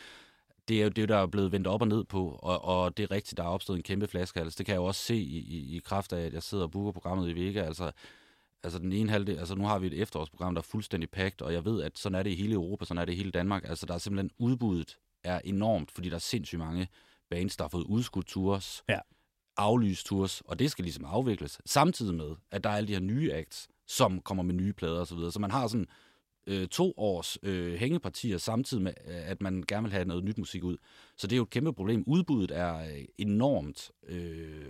[0.69, 3.03] Det er jo det, der er blevet vendt op og ned på, og, og det
[3.03, 4.57] er rigtigt, der er opstået en kæmpe flaskehals.
[4.57, 6.71] Det kan jeg jo også se i, i, i kraft af, at jeg sidder og
[6.71, 7.61] booker programmet i Vega.
[7.61, 7.93] Altså,
[8.63, 11.53] altså den ene halvdel, altså nu har vi et efterårsprogram, der er fuldstændig pakket, og
[11.53, 13.69] jeg ved, at sådan er det i hele Europa, sådan er det i hele Danmark.
[13.69, 16.89] Altså der er simpelthen udbuddet er enormt, fordi der er sindssygt mange
[17.31, 18.99] bands, der har fået udskudt tours, ja.
[19.57, 23.01] aflyst tours, og det skal ligesom afvikles, samtidig med, at der er alle de her
[23.01, 25.19] nye acts, som kommer med nye plader osv.
[25.19, 25.87] Så, så man har sådan
[26.47, 30.65] øh, to års øh, hængepartier, samtidig med, at man gerne vil have noget nyt musik
[30.65, 30.77] ud.
[31.17, 32.05] Så det er jo et kæmpe problem.
[32.07, 34.67] Udbuddet er øh, enormt, øh,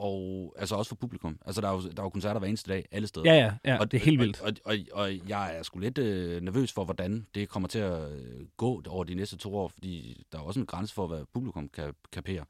[0.00, 1.38] og altså også for publikum.
[1.46, 3.34] Altså, der er jo, der er jo koncerter hver eneste dag, alle steder.
[3.34, 4.40] Ja, ja, ja og, det er helt vildt.
[4.40, 7.78] Og, og, og, og jeg er sgu lidt øh, nervøs for, hvordan det kommer til
[7.78, 11.06] at øh, gå over de næste to år, fordi der er også en grænse for,
[11.06, 12.44] hvad publikum kan kapere.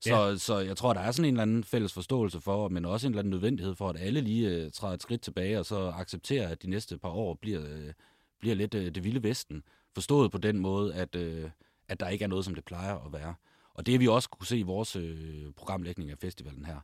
[0.00, 0.36] Så, ja.
[0.36, 3.12] så jeg tror, der er sådan en eller anden fælles forståelse for, men også en
[3.12, 6.48] eller anden nødvendighed for, at alle lige øh, træder et skridt tilbage, og så accepterer,
[6.48, 7.92] at de næste par år bliver, øh,
[8.40, 9.62] bliver lidt øh, det vilde vesten.
[9.94, 11.50] Forstået på den måde, at, øh,
[11.88, 13.34] at der ikke er noget, som det plejer at være.
[13.74, 16.76] Og det har vi også kunne se i vores øh, programlægning af festivalen her.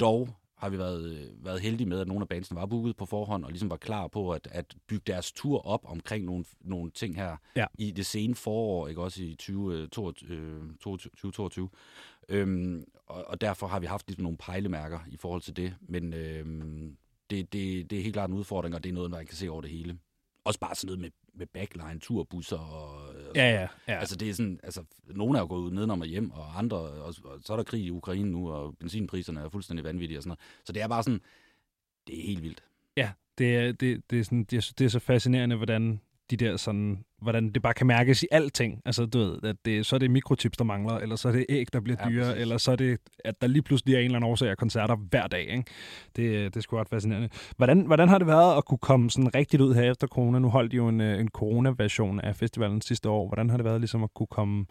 [0.00, 3.06] Dog har vi været, øh, været heldige med, at nogle af bandsene var booket på
[3.06, 6.90] forhånd, og ligesom var klar på at, at bygge deres tur op omkring nogle, nogle
[6.90, 7.66] ting her ja.
[7.78, 10.36] i det sene forår, ikke også i 2022.
[10.36, 11.68] Øh, 2022.
[12.28, 15.74] Øhm, og, og derfor har vi haft ligesom nogle pejlemærker i forhold til det.
[15.80, 16.96] Men øhm,
[17.30, 19.50] det, det, det er helt klart en udfordring, og det er noget, man kan se
[19.50, 19.98] over det hele.
[20.48, 23.06] Også bare sådan noget med, med backline, turbusser og...
[23.28, 23.98] og ja, ja, ja.
[23.98, 26.76] Altså, det er sådan, altså, nogle er jo gået ud nedenom og hjem, og andre,
[26.76, 30.22] og, og så er der krig i Ukraine nu, og benzinpriserne er fuldstændig vanvittige og
[30.22, 30.40] sådan noget.
[30.64, 31.20] Så det er bare sådan,
[32.06, 32.64] det er helt vildt.
[32.96, 36.36] Ja, det er, det, det er, sådan, det er, det er så fascinerende, hvordan de
[36.36, 38.82] der sådan, hvordan det bare kan mærkes i alting.
[38.84, 41.46] Altså, du ved, at det, så er det mikrochips, der mangler, eller så er det
[41.48, 42.40] æg, der bliver ja, dyre, præcis.
[42.40, 44.96] eller så er det, at der lige pludselig er en eller anden årsag af koncerter
[44.96, 45.40] hver dag.
[45.40, 45.64] Ikke?
[46.16, 47.28] Det, det er sgu ret fascinerende.
[47.56, 50.38] Hvordan, hvordan har det været at kunne komme sådan rigtigt ud her efter corona?
[50.38, 53.28] Nu holdt de jo en, øh, en corona-version af festivalen sidste år.
[53.28, 54.66] Hvordan har det været ligesom at kunne komme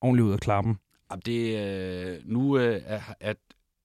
[0.00, 0.78] ordentligt ud af klappen?
[1.26, 3.36] Det, øh, nu øh, er, at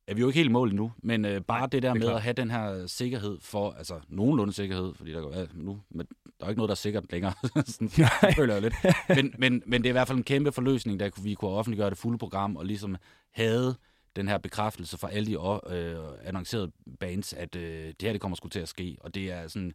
[0.07, 2.07] er vi jo ikke helt mål nu, men øh, bare Nej, det der det med
[2.07, 2.15] klart.
[2.15, 6.07] at have den her sikkerhed for, altså nogenlunde sikkerhed, fordi der, er, nu, men
[6.39, 7.33] der er ikke noget, der er sikkert længere,
[7.65, 7.89] sådan,
[8.35, 8.73] føler jeg lidt.
[9.09, 11.89] Men, men, men det er i hvert fald en kæmpe forløsning, der vi kunne offentliggøre
[11.89, 12.95] det fulde program, og ligesom
[13.33, 13.75] havde
[14.15, 15.37] den her bekræftelse fra alle de
[15.75, 19.31] øh, annoncerede bands, at øh, det her det kommer sgu til at ske, og det
[19.31, 19.71] er sådan,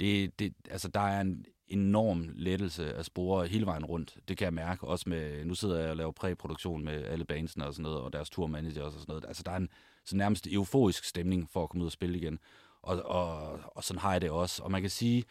[0.00, 4.16] det, det, altså der er en enorm lettelse at spore hele vejen rundt.
[4.28, 7.66] Det kan jeg mærke også med, nu sidder jeg og laver præproduktion med alle bandsene
[7.66, 9.24] og sådan noget, og deres turmanager og sådan noget.
[9.28, 9.68] Altså der er en
[10.04, 12.38] så nærmest euforisk stemning for at komme ud og spille igen.
[12.82, 14.62] Og, og, og sådan har jeg det også.
[14.62, 15.24] Og man kan sige,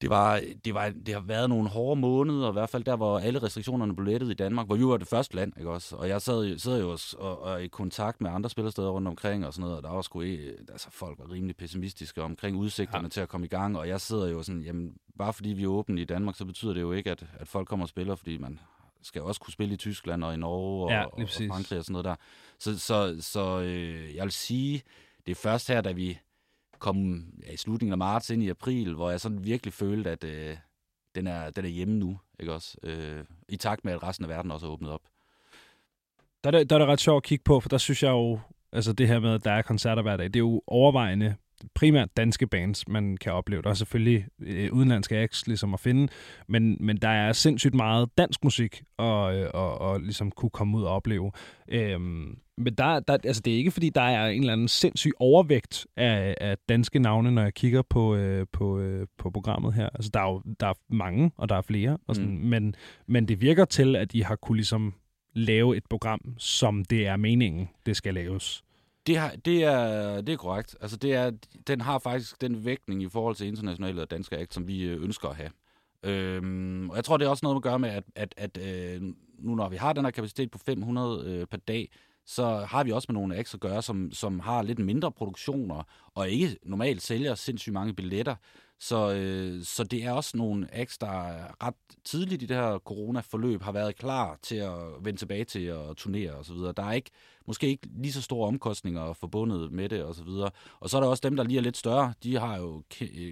[0.00, 3.18] det, var, det, var, det har været nogle hårde måneder, i hvert fald der, hvor
[3.18, 5.96] alle restriktionerne blev lettet i Danmark, hvor vi var det første land, ikke også?
[5.96, 9.46] Og jeg sad, sad jo også og, og, i kontakt med andre spillersteder rundt omkring
[9.46, 10.22] og sådan noget, og der var sgu
[10.68, 13.08] altså folk var rimelig pessimistiske omkring udsigterne ja.
[13.08, 15.68] til at komme i gang, og jeg sidder jo sådan, jamen, bare fordi vi er
[15.68, 18.38] åbne i Danmark, så betyder det jo ikke, at, at folk kommer og spiller, fordi
[18.38, 18.60] man
[19.02, 21.84] skal også kunne spille i Tyskland og i Norge og, ja, og, og Frankrig og
[21.84, 22.14] sådan noget der.
[22.58, 24.82] Så, så, så øh, jeg vil sige,
[25.26, 26.18] det er først her, da vi
[26.78, 30.24] kom ja, i slutningen af marts ind i april, hvor jeg sådan virkelig følte, at
[30.24, 30.56] øh,
[31.14, 32.76] den, er, den er hjemme nu, ikke også?
[32.82, 35.02] Øh, I takt med, at resten af verden også er åbnet op.
[36.44, 38.10] Der er, det, der er det ret sjovt at kigge på, for der synes jeg
[38.10, 38.40] jo,
[38.72, 41.36] altså det her med, at der er koncerter hver dag, det er jo overvejende
[41.74, 43.62] primært danske bands, man kan opleve.
[43.62, 46.08] Der er selvfølgelig øh, udenlandske acts ligesom at finde,
[46.48, 50.78] men, men der er sindssygt meget dansk musik og, øh, og, og ligesom kunne komme
[50.78, 51.32] ud og opleve.
[51.68, 55.12] Øhm, men der, der, altså det er ikke, fordi der er en eller anden sindssyg
[55.18, 59.88] overvægt af, af danske navne, når jeg kigger på, øh, på, øh, på programmet her.
[59.94, 62.44] Altså der er jo der er mange, og der er flere, og sådan, mm.
[62.44, 62.74] men,
[63.06, 64.94] men det virker til, at de har kunne ligesom
[65.32, 68.64] lave et program, som det er meningen, det skal laves.
[69.08, 70.76] Det, har, det, er, det er korrekt.
[70.80, 71.30] Altså, det er,
[71.66, 75.02] den har faktisk den vægtning i forhold til internationale og danske akt, som vi øh,
[75.02, 75.50] ønsker at have.
[76.02, 79.02] Øhm, og jeg tror, det er også noget at gøre med, at, at, at øh,
[79.38, 81.90] nu når vi har den her kapacitet på 500 øh, per dag,
[82.26, 85.82] så har vi også med nogle acts at gøre, som, som har lidt mindre produktioner,
[86.14, 88.34] og ikke normalt sælger sindssygt mange billetter.
[88.80, 91.06] Så, øh, så det er også nogle acts, der
[91.66, 95.96] ret tidligt i det her corona-forløb har været klar til at vende tilbage til at
[95.96, 96.54] turnere osv.
[96.54, 97.10] Der er ikke,
[97.46, 100.28] måske ikke lige så store omkostninger forbundet med det osv.
[100.28, 102.12] Og, og så er der også dem, der lige er lidt større.
[102.22, 102.82] De har jo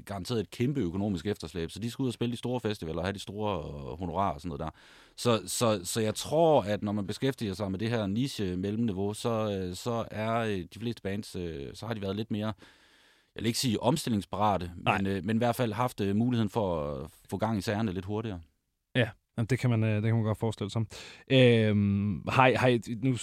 [0.05, 3.05] garanteret et kæmpe økonomisk efterslæb, så de skal ud og spille de store festivaler og
[3.05, 4.71] have de store øh, honorarer og sådan noget der.
[5.17, 9.15] Så, så, så jeg tror, at når man beskæftiger sig med det her niche mellemniveau,
[9.15, 11.27] så, øh, så er øh, de fleste bands,
[11.79, 12.53] så har de været lidt mere
[13.37, 16.91] jeg vil ikke sige omstillingsparate, men, øh, men i hvert fald haft øh, muligheden for
[16.91, 18.41] at få gang i sagerne lidt hurtigere.
[18.95, 19.09] Ja,
[19.51, 20.83] det kan man, øh, det kan man godt forestille sig.
[21.31, 23.17] Øhm, hej, hej, nu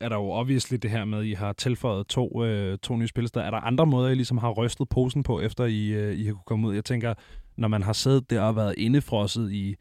[0.00, 3.08] er der jo obviously det her med, at I har tilføjet to, øh, to nye
[3.08, 3.44] spillesteder.
[3.44, 6.32] Er der andre måder, I ligesom har rystet posen på, efter I, øh, I har
[6.32, 6.74] kunne komme ud?
[6.74, 7.14] Jeg tænker,
[7.56, 9.76] når man har siddet der og været indefrosset i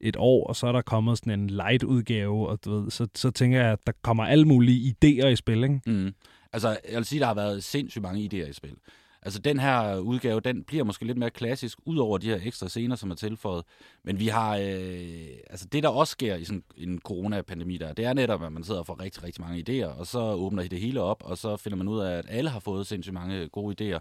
[0.00, 3.30] et år, og så er der kommet sådan en light-udgave, og du ved, så, så
[3.30, 5.80] tænker jeg, at der kommer alle mulige idéer i spil, ikke?
[5.86, 6.14] Mm.
[6.52, 8.76] Altså, jeg vil sige, at der har været sindssygt mange idéer i spil.
[9.22, 12.68] Altså den her udgave, den bliver måske lidt mere klassisk, ud over de her ekstra
[12.68, 13.64] scener, som er tilføjet.
[14.04, 18.04] Men vi har, øh, altså det der også sker i sådan en coronapandemi der, det
[18.04, 20.80] er netop, at man sidder og får rigtig, rigtig mange idéer, og så åbner det
[20.80, 23.94] hele op, og så finder man ud af, at alle har fået sindssygt mange gode
[23.96, 23.98] idéer.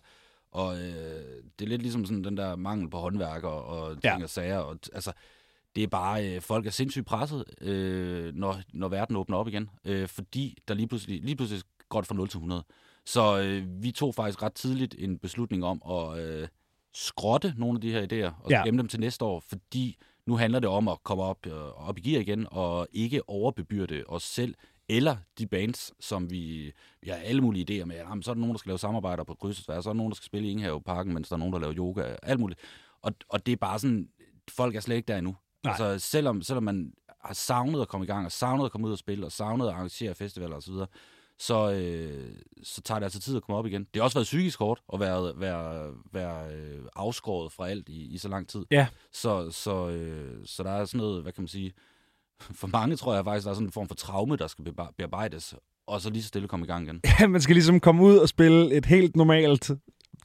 [0.51, 4.23] Og øh, det er lidt ligesom sådan den der mangel på håndværker og ting ja.
[4.23, 4.58] og sager.
[4.58, 5.12] Og, altså,
[5.75, 9.69] det er bare, øh, folk er sindssygt presset, øh, når, når verden åbner op igen.
[9.86, 12.63] Øh, fordi der lige pludselig, lige pludselig går det fra 0 til 100.
[13.08, 16.48] Så øh, vi tog faktisk ret tidligt en beslutning om at øh,
[16.93, 18.63] skrotte nogle af de her idéer og ja.
[18.65, 21.98] gemme dem til næste år, fordi nu handler det om at komme op, øh, op
[21.98, 24.56] i gear igen og ikke overbebyrde os selv
[24.89, 27.96] eller de bands, som vi, vi har alle mulige idéer med.
[27.96, 29.93] Jamen, så er der nogen, der skal lave samarbejder på kryds og tværs, så er
[29.93, 32.39] der nogen, der skal spille i Inghave-parken, mens der er nogen, der laver yoga, alt
[32.39, 32.60] muligt.
[33.02, 34.10] Og, og det er bare sådan,
[34.50, 35.36] folk er slet ikke der endnu.
[35.63, 35.72] Nej.
[35.72, 38.91] Altså, selvom, selvom man har savnet at komme i gang, og savnet at komme ud
[38.91, 40.74] og spille, og savnet at arrangere festivaler osv.,
[41.39, 43.82] så, øh, så tager det altså tid at komme op igen.
[43.82, 48.13] Det har også været psykisk hårdt at være, være, være øh, afskåret fra alt i,
[48.13, 48.65] i så lang tid.
[48.71, 48.88] Ja.
[49.12, 51.73] Så, så, øh, så der er sådan noget, hvad kan man sige,
[52.62, 55.56] for mange tror jeg faktisk, der er sådan en form for traume, der skal bearbejdes.
[55.88, 57.02] og så lige så stille komme i gang igen.
[57.19, 59.71] Ja, man skal ligesom komme ud og spille et helt normalt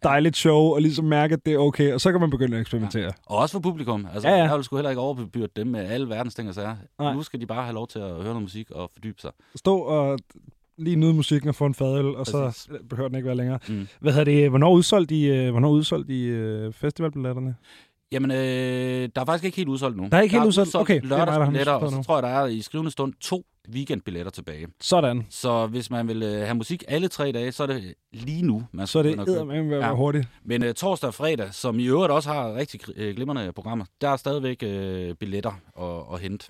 [0.03, 2.61] dejligt show, og ligesom mærke, at det er okay, og så kan man begynde at
[2.61, 3.05] eksperimentere.
[3.05, 3.11] Ja.
[3.27, 4.07] Og også for publikum.
[4.13, 4.45] Altså, ja, ja.
[4.45, 6.77] jeg vil sgu heller ikke overbebyrde dem med alle verdens ting og sager.
[7.15, 9.31] Nu skal de bare have lov til at høre noget musik og fordybe sig.
[9.57, 10.19] Stå og
[10.79, 12.33] lige nyde musikken og få en fadøl, og Præcis.
[12.33, 13.59] så behøver den ikke være længere.
[13.69, 13.89] Mm.
[14.01, 14.49] Hvad hedder det?
[14.49, 17.55] Hvornår udsolgt de, øh, hvornår udsolgt de øh, festivalbilletterne?
[18.13, 20.09] Jamen, øh, der er faktisk ikke helt udsolgt nu.
[20.13, 20.75] Der er ikke helt udsolgt?
[20.75, 21.01] Okay.
[21.03, 24.67] Lørdagsbilletter, og så tror jeg, der er i skrivende stund to weekendbilletter tilbage.
[24.81, 25.27] Sådan.
[25.31, 28.63] Så hvis man vil øh, have musik alle tre dage, så er det lige nu,
[28.73, 29.95] man Så er det eddermame være ja.
[29.95, 30.29] hurtigt.
[30.45, 34.09] Men øh, torsdag og fredag, som i øvrigt også har rigtig øh, glimrende programmer, der
[34.09, 36.47] er stadigvæk øh, billetter at, at hente.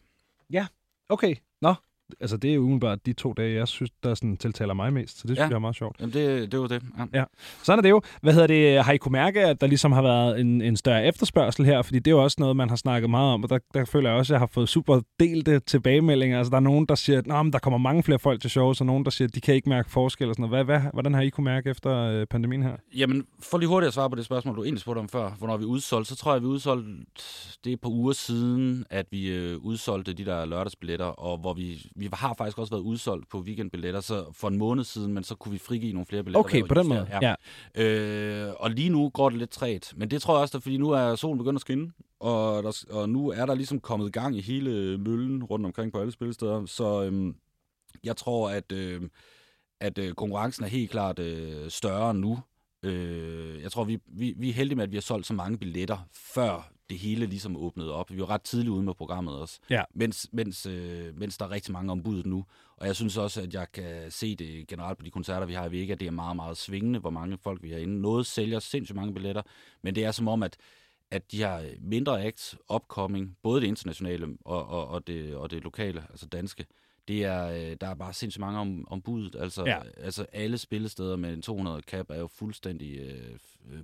[0.52, 0.66] Ja,
[1.08, 1.34] okay.
[1.62, 1.74] Nå,
[2.20, 5.18] altså det er jo umiddelbart de to dage, jeg synes, der sådan tiltaler mig mest,
[5.18, 5.48] så det synes ja.
[5.48, 5.96] jeg er meget sjovt.
[6.00, 7.18] Jamen det, det var det, ja.
[7.20, 7.24] ja.
[7.62, 8.00] Sådan er det jo.
[8.22, 8.84] Hvad hedder det?
[8.84, 11.82] Har I kunne mærke, at der ligesom har været en, en større efterspørgsel her?
[11.82, 14.10] Fordi det er jo også noget, man har snakket meget om, og der, der føler
[14.10, 16.38] jeg også, at jeg har fået super delte tilbagemeldinger.
[16.38, 18.86] Altså der er nogen, der siger, at der kommer mange flere folk til shows, og
[18.86, 20.66] nogen, der siger, at de kan ikke mærke forskel og sådan noget.
[20.66, 22.76] Hvad, hvad, hvordan har I kunne mærke efter øh, pandemien her?
[22.96, 25.56] Jamen, for lige hurtigt at svare på det spørgsmål, du egentlig spurgte om før, hvornår
[25.56, 26.88] vi udsolgt, så tror jeg, vi udsolgte
[27.64, 32.08] det på uger siden, at vi øh, udsolgte de der lørdagsbilletter, og hvor vi, vi
[32.12, 35.52] har faktisk også været udsolgt på weekendbilletter så for en måned siden, men så kunne
[35.52, 36.40] vi frigive nogle flere billetter.
[36.40, 37.08] Okay, på den måde.
[37.22, 37.34] Ja.
[37.76, 37.84] ja.
[37.84, 40.90] Øh, og lige nu går det lidt træt, men det tror jeg også, fordi nu
[40.90, 44.40] er solen begyndt at skinne, og, der, og nu er der ligesom kommet gang i
[44.40, 47.34] hele møllen rundt omkring på alle spillesteder, så øhm,
[48.04, 49.02] jeg tror, at, øh,
[49.80, 52.38] at øh, konkurrencen er helt klart øh, større nu.
[52.82, 55.58] Øh, jeg tror, vi, vi, vi er heldige med, at vi har solgt så mange
[55.58, 58.10] billetter, før det hele ligesom åbnede op.
[58.10, 59.82] Vi var ret tidligt ude med programmet også, ja.
[59.94, 62.44] mens, mens, øh, mens der er rigtig mange ombud nu.
[62.76, 65.68] Og jeg synes også, at jeg kan se det generelt på de koncerter, vi har
[65.68, 68.00] i Vega, det er meget, meget svingende, hvor mange folk vi har inde.
[68.00, 69.42] Noget sælger sindssygt mange billetter,
[69.82, 70.56] men det er som om, at
[71.10, 75.62] at de her mindre acts, upcoming, både det internationale og, og, og, det, og det
[75.62, 76.66] lokale, altså danske,
[77.08, 79.36] det er, øh, der er bare sindssygt mange om, om budet.
[79.36, 79.80] Altså, ja.
[79.96, 83.38] altså alle spillesteder med en 200 cap er jo fuldstændig øh,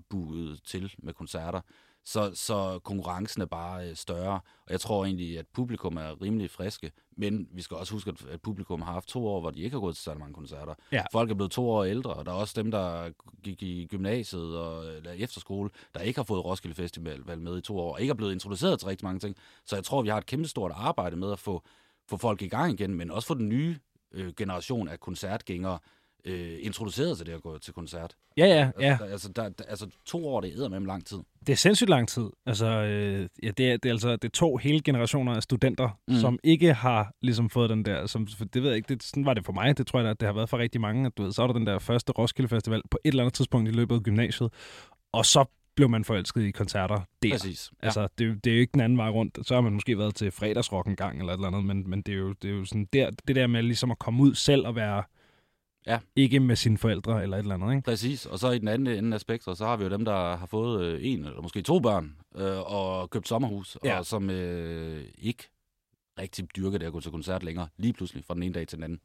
[0.09, 1.61] buet til med koncerter.
[2.09, 6.51] Så, så konkurrencen er bare øh, større, og jeg tror egentlig, at publikum er rimelig
[6.51, 9.75] friske, men vi skal også huske, at publikum har haft to år, hvor de ikke
[9.75, 10.75] har gået til så mange koncerter.
[10.93, 11.03] Ja.
[11.13, 13.11] Folk er blevet to år ældre, og der er også dem, der
[13.43, 17.79] gik i gymnasiet og eller efterskole, der ikke har fået Roskilde Festival med i to
[17.79, 19.37] år, og ikke er blevet introduceret til rigtig mange ting.
[19.65, 21.63] Så jeg tror, vi har et kæmpe stort arbejde med at få,
[22.11, 23.79] få folk i gang igen, men også få den nye
[24.13, 25.79] øh, generation af koncertgængere
[26.25, 28.17] øh, introduceret til det at gå til koncert.
[28.37, 28.91] Ja, ja, ja.
[28.91, 31.19] Altså, altså, der, der, altså to år, det er med lang tid.
[31.47, 32.31] Det er sindssygt lang tid.
[32.47, 35.99] Altså, øh, ja, det, er, det, er altså, det er to hele generationer af studenter,
[36.09, 36.15] mm.
[36.15, 39.35] som ikke har ligesom fået den der, som, det ved jeg ikke, det, sådan var
[39.35, 41.23] det for mig, det tror jeg, at det har været for rigtig mange, at du
[41.23, 43.73] ved, så var der den der første Roskilde Festival på et eller andet tidspunkt i
[43.73, 44.53] løbet af gymnasiet,
[45.13, 45.45] og så
[45.77, 47.31] blev man forelsket i koncerter der.
[47.31, 47.71] Præcis.
[47.83, 47.87] Ja.
[47.87, 49.39] Altså, det, det er jo ikke den anden vej rundt.
[49.47, 52.03] Så har man måske været til fredagsrock en gang eller et eller andet, men, men
[52.03, 54.35] det, er jo, det er jo sådan der, det der med ligesom at komme ud
[54.35, 55.03] selv og være
[55.89, 55.99] Ja.
[56.17, 57.85] Ikke med sine forældre eller et eller andet, ikke?
[57.85, 58.27] Præcis.
[58.27, 60.47] Og så i den anden ende af spektret, så har vi jo dem, der har
[60.47, 63.99] fået øh, en eller måske to børn øh, og købt sommerhus, ja.
[63.99, 65.45] og som øh, ikke
[66.19, 68.79] rigtig dyrker det at gå til koncert længere, lige pludselig fra den ene dag til
[68.79, 69.01] den anden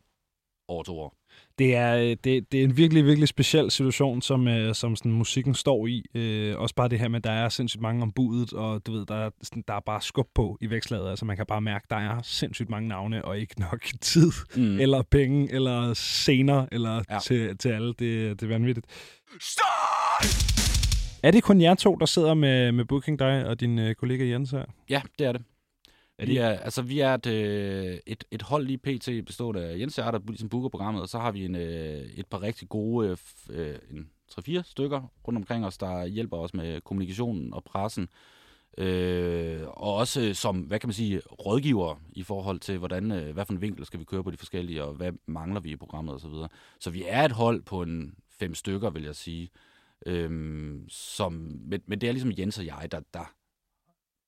[0.68, 1.18] over to år.
[1.60, 5.12] Det er, øh, det, det er en virkelig, virkelig speciel situation, som, øh, som sådan,
[5.12, 6.04] musikken står i.
[6.16, 8.92] Øh, også bare det her med, at der er sindssygt mange om budet, og du
[8.92, 11.10] ved, der er, sådan, der er bare skub på i vækslaget.
[11.10, 14.32] Altså man kan bare mærke, at der er sindssygt mange navne, og ikke nok tid,
[14.56, 14.80] mm.
[14.80, 17.20] eller penge, eller scener, eller ja.
[17.20, 17.88] til, til alle.
[17.88, 18.86] Det, det er vanvittigt.
[19.42, 20.54] Stop!
[21.24, 24.26] Er det kun jer to, der sidder med, med Booking dig og din øh, kollega
[24.26, 24.66] Jens her?
[24.90, 25.42] Ja, det er det.
[26.18, 29.26] Er vi, er, altså, vi er et, øh, et, et hold lige pt.
[29.26, 32.28] bestående af Jens Jarter, der ligesom booker programmet, og så har vi en, øh, et
[32.28, 33.18] par rigtig gode,
[33.50, 38.10] øh, øh en 3-4 stykker rundt omkring os, der hjælper os med kommunikationen og pressen.
[38.78, 43.46] Øh, og også som, hvad kan man sige, rådgiver i forhold til, hvordan, øh, hvad
[43.46, 46.16] for en vinkel skal vi køre på de forskellige, og hvad mangler vi i programmet
[46.16, 46.22] osv.
[46.22, 46.50] Så, videre.
[46.80, 49.50] så vi er et hold på en fem stykker, vil jeg sige.
[50.06, 53.34] Øh, som, men, men det er ligesom Jens og jeg, der, der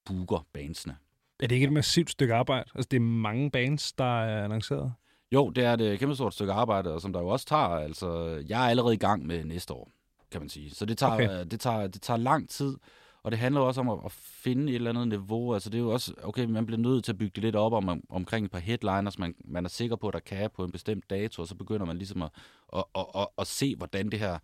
[0.06, 0.98] booker bandsene.
[1.40, 2.70] Er det ikke et massivt stykke arbejde?
[2.76, 4.94] Altså, det er mange bands, der er annonceret.
[5.32, 8.28] Jo, det er et kæmpe stort stykke arbejde, og som der jo også tager, altså,
[8.48, 9.92] jeg er allerede i gang med næste år,
[10.32, 10.76] kan man sige.
[10.76, 11.46] Så det tager, okay.
[11.52, 12.78] det tager, det tager lang tid,
[13.24, 15.54] og det handler også om at, at finde et eller andet niveau.
[15.54, 17.74] Altså, det er jo også, okay, man bliver nødt til at bygge det lidt op
[17.74, 20.72] om, omkring et par headliners, man, man er sikker på, at der kan på en
[20.72, 22.30] bestemt dato, og så begynder man ligesom at,
[22.76, 24.38] at, at, at, at se, hvordan det her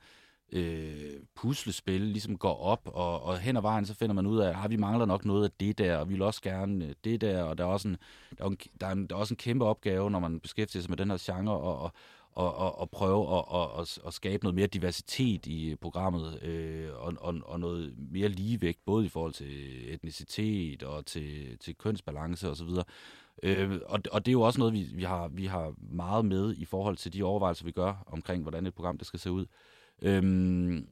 [0.52, 4.50] øh, puslespil ligesom går op, og, og hen ad vejen, så finder man ud af,
[4.50, 6.94] at ah, vi mangler nok noget af det der, og vi vil også gerne øh,
[7.04, 7.98] det der, og der er også en,
[8.38, 10.82] der er, en, der er, en, der er også en kæmpe opgave, når man beskæftiger
[10.82, 11.92] sig med den her genre, og, og,
[12.32, 16.90] og, og, og prøve at, og, og, og skabe noget mere diversitet i programmet, øh,
[16.96, 22.50] og, og, og noget mere ligevægt, både i forhold til etnicitet og til, til kønsbalance
[22.50, 22.70] osv.,
[23.44, 26.56] Øh, og, og det er jo også noget, vi, vi, har, vi har meget med
[26.58, 29.46] i forhold til de overvejelser, vi gør omkring, hvordan et program det skal se ud.
[30.02, 30.88] Øhm,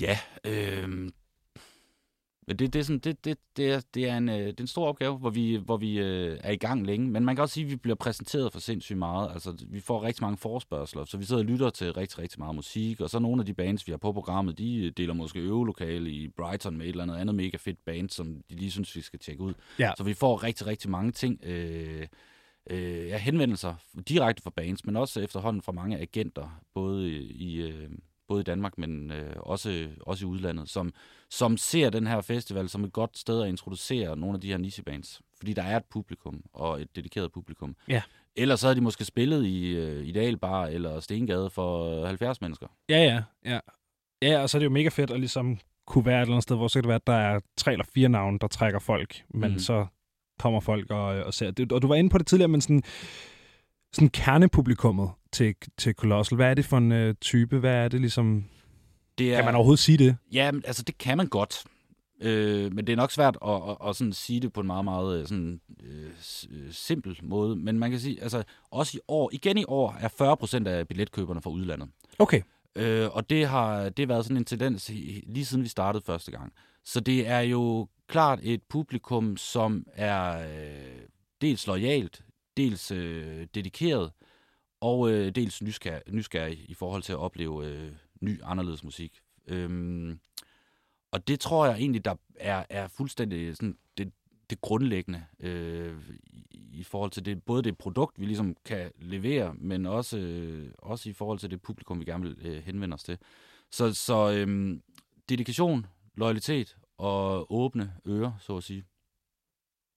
[0.00, 1.12] ja, øhm,
[2.46, 4.62] men det, det, er sådan, det, det, det, er, det, er en, øh, det er
[4.62, 7.10] en stor opgave, hvor vi, hvor vi øh, er i gang længe.
[7.10, 9.30] Men man kan også sige, at vi bliver præsenteret for sindssygt meget.
[9.32, 12.54] Altså, vi får rigtig mange forespørgseler, så vi sidder og lytter til rigtig, rigtig meget
[12.54, 13.00] musik.
[13.00, 16.28] Og så nogle af de bands, vi har på programmet, de deler måske øvelokale i
[16.28, 19.18] Brighton med et eller andet andet mega fedt band, som de lige synes, vi skal
[19.18, 19.54] tjekke ud.
[19.78, 19.92] Ja.
[19.96, 21.40] Så vi får rigtig, rigtig mange ting.
[21.44, 22.06] Øh,
[22.70, 23.74] øh, ja, henvendelser
[24.08, 27.90] direkte fra bands, men også efterhånden fra mange agenter, både i, øh,
[28.28, 30.92] både i Danmark, men øh, også, også i udlandet, som,
[31.30, 34.58] som ser den her festival som et godt sted at introducere nogle af de her
[34.58, 35.20] nichebands.
[35.38, 37.76] Fordi der er et publikum, og et dedikeret publikum.
[37.88, 38.02] Ja.
[38.36, 42.66] Ellers så havde de måske spillet i øh, Idealbar eller Stengade for 70 mennesker.
[42.88, 43.60] Ja, ja, ja.
[44.22, 46.42] Ja, og så er det jo mega fedt at ligesom kunne være et eller andet
[46.42, 48.78] sted, hvor så kan det være, at der er tre eller fire navne, der trækker
[48.78, 49.58] folk, men mm.
[49.58, 49.86] så
[50.38, 51.66] kommer folk og, og ser.
[51.72, 52.82] Og du var inde på det tidligere, men sådan,
[53.92, 57.58] sådan kernepublikummet til, til Colossal, hvad er det for en uh, type?
[57.58, 58.44] Hvad er det ligesom?
[59.18, 60.16] Det er, kan man overhovedet sige det?
[60.32, 61.64] Ja, altså det kan man godt.
[62.20, 64.84] Øh, men det er nok svært at, at, at sådan sige det på en meget,
[64.84, 66.10] meget øh, sådan, øh,
[66.70, 67.56] simpel måde.
[67.56, 70.88] Men man kan sige, altså også i år, igen i år, er 40 procent af
[70.88, 71.88] billetkøberne fra udlandet.
[72.18, 72.42] Okay.
[72.76, 74.88] Øh, og det har det har været sådan en tendens
[75.26, 76.52] lige siden vi startede første gang.
[76.84, 81.00] Så det er jo klart et publikum, som er øh,
[81.40, 82.24] dels lojalt,
[82.56, 84.12] dels øh, dedikeret,
[84.80, 89.20] og øh, dels nysgerrig, nysgerrig i forhold til at opleve øh, ny, anderledes musik.
[89.46, 90.20] Øhm,
[91.10, 94.12] og det tror jeg egentlig, der er, er fuldstændig sådan, det,
[94.50, 95.96] det grundlæggende øh,
[96.50, 101.10] i, forhold til det, både det produkt, vi ligesom kan levere, men også, øh, også
[101.10, 103.18] i forhold til det publikum, vi gerne vil øh, henvende os til.
[103.70, 104.78] Så, så øh,
[105.28, 108.84] dedikation, loyalitet og åbne ører, så at sige.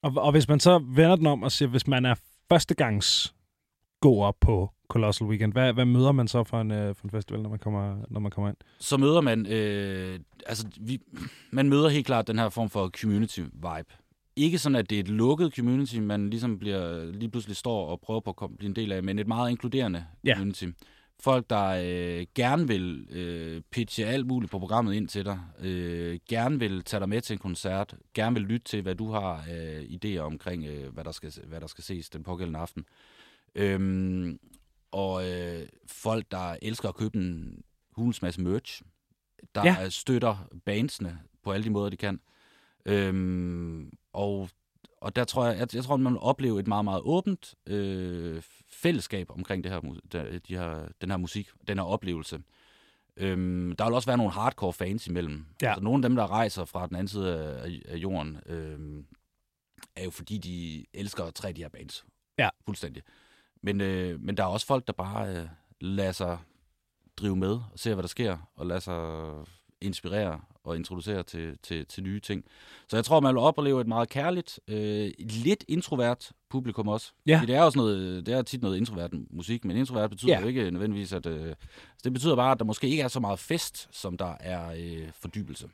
[0.03, 2.15] Og, og hvis man så vender den om og siger, hvis man er
[2.49, 3.35] førstegangs
[4.05, 5.53] op på Colossal Weekend.
[5.53, 8.19] Hvad, hvad møder man så for en, øh, for en festival, når man kommer, når
[8.19, 8.57] man kommer ind?
[8.79, 10.99] Så møder man, øh, altså vi,
[11.51, 13.93] man møder helt klart den her form for community vibe.
[14.35, 17.99] Ikke sådan, at det er et lukket community, man ligesom bliver, lige pludselig står og
[17.99, 20.33] prøver på at blive en del af, men et meget inkluderende ja.
[20.33, 20.65] community.
[21.19, 26.19] Folk, der øh, gerne vil øh, pitche alt muligt på programmet ind til dig, øh,
[26.29, 29.45] gerne vil tage dig med til en koncert, gerne vil lytte til, hvad du har
[29.51, 32.85] øh, idéer omkring, øh, hvad, der skal, hvad der skal ses den pågældende aften.
[33.55, 34.39] Øhm,
[34.91, 38.81] og øh, folk, der elsker at købe en hulens masse merch,
[39.55, 39.89] der ja.
[39.89, 42.19] støtter bandsene på alle de måder, de kan.
[42.85, 44.49] Øhm, og,
[44.97, 48.41] og der tror jeg, jeg, jeg tror, man vil opleve et meget, meget åbent øh,
[48.69, 49.79] fællesskab omkring det her,
[50.47, 52.39] de her, den her musik, den her oplevelse.
[53.17, 55.45] Øhm, der vil også være nogle hardcore fans imellem.
[55.61, 55.67] Ja.
[55.67, 59.05] Altså, nogle af dem, der rejser fra den anden side af, af jorden, øhm,
[59.95, 62.05] er jo fordi, de elsker tre af de her bands.
[62.37, 62.49] Ja.
[62.65, 63.03] Fuldstændig.
[63.61, 65.47] Men, øh, men der er også folk, der bare øh,
[65.81, 66.37] lader sig
[67.17, 69.31] drive med og se, hvad der sker, og lader sig
[69.81, 72.43] inspirere og introducere til, til, til nye ting.
[72.87, 77.11] Så jeg tror, man vil opleve et meget kærligt, øh, lidt introvert publikum også.
[77.27, 77.37] Ja.
[77.39, 80.41] Fordi det er sådan noget, det er tit noget introvert musik, men introvert betyder ja.
[80.41, 81.25] jo ikke nødvendigvis, at...
[81.25, 81.55] Øh,
[82.03, 85.07] det betyder bare, at der måske ikke er så meget fest, som der er øh,
[85.21, 85.67] fordybelse.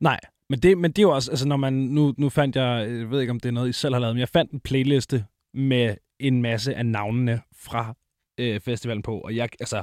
[0.00, 2.90] Nej, men det, men det er jo også, altså når man, nu, nu fandt jeg,
[2.90, 4.60] jeg ved ikke om det er noget, I selv har lavet, men jeg fandt en
[4.60, 7.94] playliste med en masse af navnene fra
[8.38, 9.82] øh, festivalen på, og jeg, altså,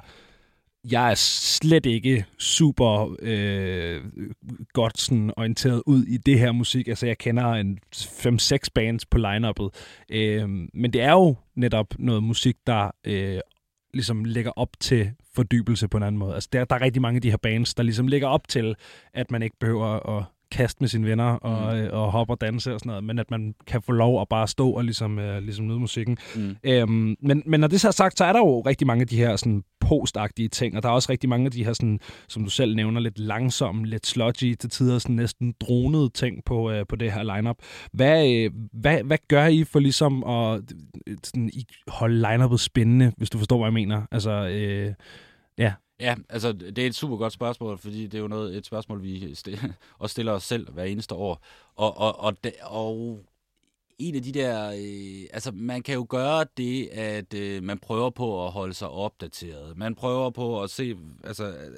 [0.91, 4.01] jeg er slet ikke super øh,
[4.73, 6.87] godt sådan, orienteret ud i det her musik.
[6.87, 9.69] Altså, jeg kender en 5-6 bands på line-uppet.
[10.11, 13.39] Øh, men det er jo netop noget musik, der øh,
[13.93, 16.33] ligesom lægger op til fordybelse på en anden måde.
[16.33, 18.75] Altså, der, der er rigtig mange af de her bands, der ligesom lægger op til,
[19.13, 21.89] at man ikke behøver at kast med sine venner og, mm.
[21.91, 24.47] og hoppe og danse og sådan noget, men at man kan få lov at bare
[24.47, 26.17] stå og ligesom, uh, ligesom nyde musikken.
[26.35, 26.55] Mm.
[26.63, 29.07] Øhm, men, men når det så er sagt, så er der jo rigtig mange af
[29.07, 31.99] de her sådan, postagtige ting, og der er også rigtig mange af de her, sådan,
[32.27, 36.71] som du selv nævner, lidt langsomme, lidt sludgy, til tider sådan næsten dronede ting på,
[36.71, 37.57] uh, på det her lineup.
[37.93, 40.61] Hvad, uh, hvad, hvad gør I for ligesom at
[41.23, 44.01] sådan, I holde lineupet spændende, hvis du forstår, hvad jeg mener?
[44.11, 44.93] Altså, uh,
[45.57, 45.73] ja.
[45.99, 49.03] Ja, altså det er et super godt spørgsmål, fordi det er jo noget, et spørgsmål,
[49.03, 49.59] vi stiller,
[49.99, 51.41] også stiller os selv hver eneste år.
[51.75, 53.25] Og, og, og, de, og
[53.99, 58.09] en af de der, øh, altså man kan jo gøre det, at øh, man prøver
[58.09, 59.77] på at holde sig opdateret.
[59.77, 61.77] Man prøver på at se, altså, øh,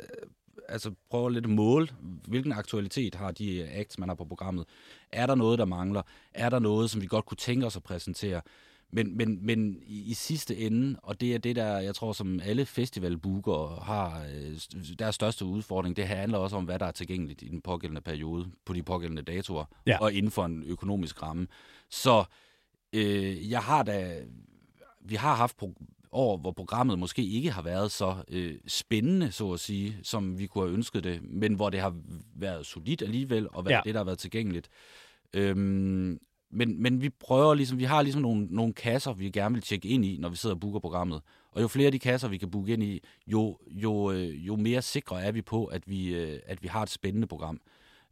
[0.69, 1.87] altså prøve lidt at måle,
[2.27, 4.65] hvilken aktualitet har de øh, acts, man har på programmet.
[5.11, 6.01] Er der noget, der mangler?
[6.33, 8.41] Er der noget, som vi godt kunne tænke os at præsentere?
[8.91, 12.39] Men, men, men i, i sidste ende, og det er det, der jeg tror, som
[12.43, 14.57] alle festivalbooker har, øh,
[14.99, 18.45] deres største udfordring, det handler også om, hvad der er tilgængeligt i den pågældende periode,
[18.65, 19.97] på de pågældende datoer, ja.
[20.01, 21.47] og inden for en økonomisk ramme.
[21.89, 22.23] Så
[22.93, 24.21] Øh, jeg har da...
[25.01, 25.57] Vi har haft
[26.11, 30.47] år, hvor programmet måske ikke har været så øh, spændende, så at sige, som vi
[30.47, 31.95] kunne have ønsket det, men hvor det har
[32.35, 33.81] været solidt alligevel, og været ja.
[33.83, 34.69] det, der har været tilgængeligt.
[35.33, 36.19] Øhm,
[36.51, 39.87] men, men vi prøver ligesom, vi har ligesom nogle, nogle kasser, vi gerne vil tjekke
[39.87, 41.21] ind i, når vi sidder og booker programmet.
[41.51, 44.55] Og jo flere af de kasser, vi kan booke ind i, jo, jo, øh, jo
[44.55, 47.61] mere sikre er vi på, at vi, øh, at vi har et spændende program.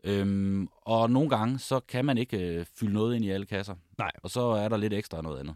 [0.03, 3.75] Øhm, og nogle gange, så kan man ikke øh, fylde noget ind i alle kasser.
[3.97, 4.11] Nej.
[4.23, 5.55] Og så er der lidt ekstra noget andet.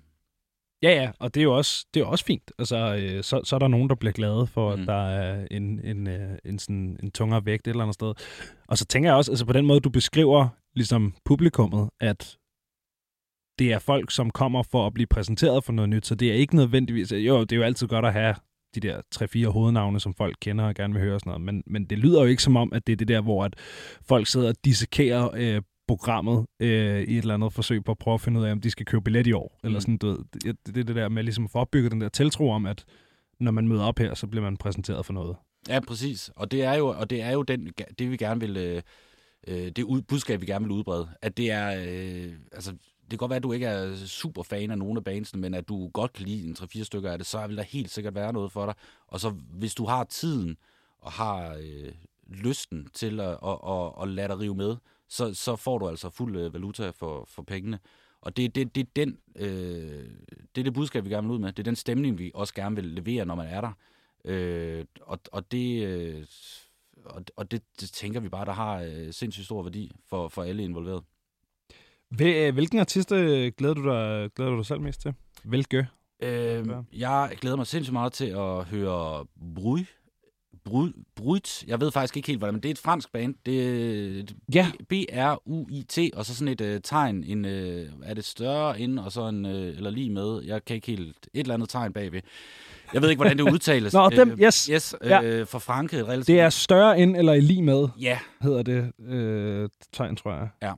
[0.84, 2.52] Ja, ja, og det er jo også, det er også fint.
[2.60, 4.82] Altså, øh, så, så er der nogen, der bliver glade for, mm.
[4.82, 8.14] at der er en, en, øh, en, sådan, en tungere vægt et eller andet sted.
[8.68, 12.38] Og så tænker jeg også, altså på den måde, du beskriver ligesom publikummet, at
[13.60, 16.34] det er folk, som kommer for at blive præsenteret for noget nyt, så det er
[16.34, 17.12] ikke nødvendigvis...
[17.12, 18.36] Jo, det er jo altid godt at have
[18.76, 21.86] de der tre-fire hovednavne, som folk kender og gerne vil høre sådan noget, men, men
[21.86, 23.54] det lyder jo ikke som om, at det er det der, hvor at
[24.06, 28.14] folk sidder og dissekerer øh, programmet øh, i et eller andet forsøg på at prøve
[28.14, 29.60] at finde ud af, om de skal købe billet i år.
[29.64, 29.68] Mm.
[29.68, 32.02] Eller sådan, du ved, det, det er det der med ligesom at få opbygget den
[32.02, 32.86] der tiltro om, at
[33.40, 35.36] når man møder op her, så bliver man præsenteret for noget.
[35.70, 36.32] Ja, præcis.
[36.36, 38.58] Og det er jo, og det er jo den, det, vi gerne vil...
[38.58, 38.82] Øh,
[39.48, 41.10] øh det ud, budskab, vi gerne vil udbrede.
[41.22, 41.84] At det er...
[41.88, 42.74] Øh, altså,
[43.18, 45.70] kan godt være, at du ikke er super fan af nogle af bandsene, men at
[45.70, 48.34] du godt kan lide en 3-4 stykker af det, så vil der helt sikkert være
[48.34, 48.76] noget for dig.
[49.08, 50.58] Og så hvis du har tiden
[51.00, 51.94] og har øh,
[52.28, 54.76] lysten til at, at, at, at lade dig rive med,
[55.10, 57.80] så, så får du altså fuld øh, valuta for, for pengene.
[58.22, 60.10] Og det, det, det, den, øh,
[60.56, 61.52] det er det budskab, vi gerne vil ud med.
[61.54, 63.72] Det er den stemning, vi også gerne vil levere, når man er der.
[64.26, 65.84] Øh, og, og det...
[65.88, 66.26] Øh,
[67.06, 70.44] og, og det, det tænker vi bare, der har øh, sindssygt stor værdi for, for
[70.44, 71.04] alle involveret.
[72.22, 75.14] Øh, hvilken artist øh, glæder du dig, glæder du dig selv mest til?
[75.44, 75.88] Hvilke?
[76.24, 79.80] Øh, jeg glæder mig sindssygt meget til at høre Bruy
[81.16, 81.64] Brut.
[81.68, 83.36] Jeg ved faktisk ikke helt, hvordan, men det er et fransk band.
[83.46, 83.68] Det
[84.20, 84.72] er ja.
[84.90, 87.24] B-R-U-I-T, og så sådan et uh, tegn.
[87.24, 87.52] En, uh,
[88.04, 90.42] er det større ind, og så en, uh, eller lige med.
[90.46, 91.18] Jeg kan ikke helt...
[91.34, 92.22] Et eller andet tegn bagved.
[92.94, 93.94] Jeg ved ikke, hvordan det udtales.
[93.94, 94.66] Nå, dem, yes.
[94.66, 95.42] Yes, ja.
[95.42, 96.04] uh, for Franke.
[96.04, 96.28] Relativt.
[96.28, 97.88] Det er større ind, eller lige med.
[98.00, 98.20] Ja.
[98.42, 100.50] Hedder det uh, tegn, tror jeg.
[100.62, 100.74] Ja.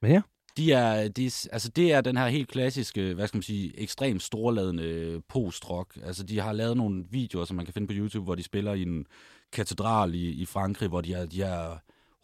[0.00, 0.22] Hvad her?
[0.56, 4.22] De er, de, altså det er den her helt klassiske, hvad skal man sige, ekstremt
[4.22, 5.98] storladende øh, post-rock.
[6.04, 8.74] Altså de har lavet nogle videoer, som man kan finde på YouTube, hvor de spiller
[8.74, 9.06] i en
[9.52, 11.82] katedral i, i Frankrig, hvor de har de har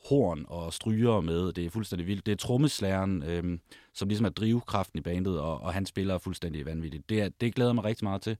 [0.09, 1.53] horn og stryger med.
[1.53, 2.27] Det er fuldstændig vildt.
[2.27, 3.61] Det er trommeslæren, øhm,
[3.95, 7.09] som ligesom er drivkraften i bandet, og, og han spiller fuldstændig vanvittigt.
[7.09, 8.37] Det, er, det glæder mig rigtig meget til.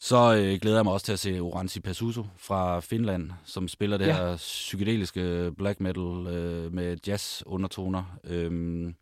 [0.00, 3.96] Så øh, glæder jeg mig også til at se Oranzi Pasuso fra Finland, som spiller
[3.96, 4.12] det ja.
[4.12, 8.18] her psykedeliske black metal øh, med jazz-undertoner.
[8.24, 8.94] Øhm,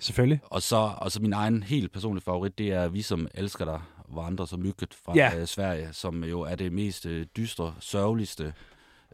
[0.00, 0.40] Selvfølgelig.
[0.44, 3.80] Og så, og så min egen helt personlige favorit, det er Vi som elsker dig,
[4.18, 5.38] andre som Mykket fra ja.
[5.38, 8.54] øh, Sverige, som jo er det mest øh, dystre, sørgeligste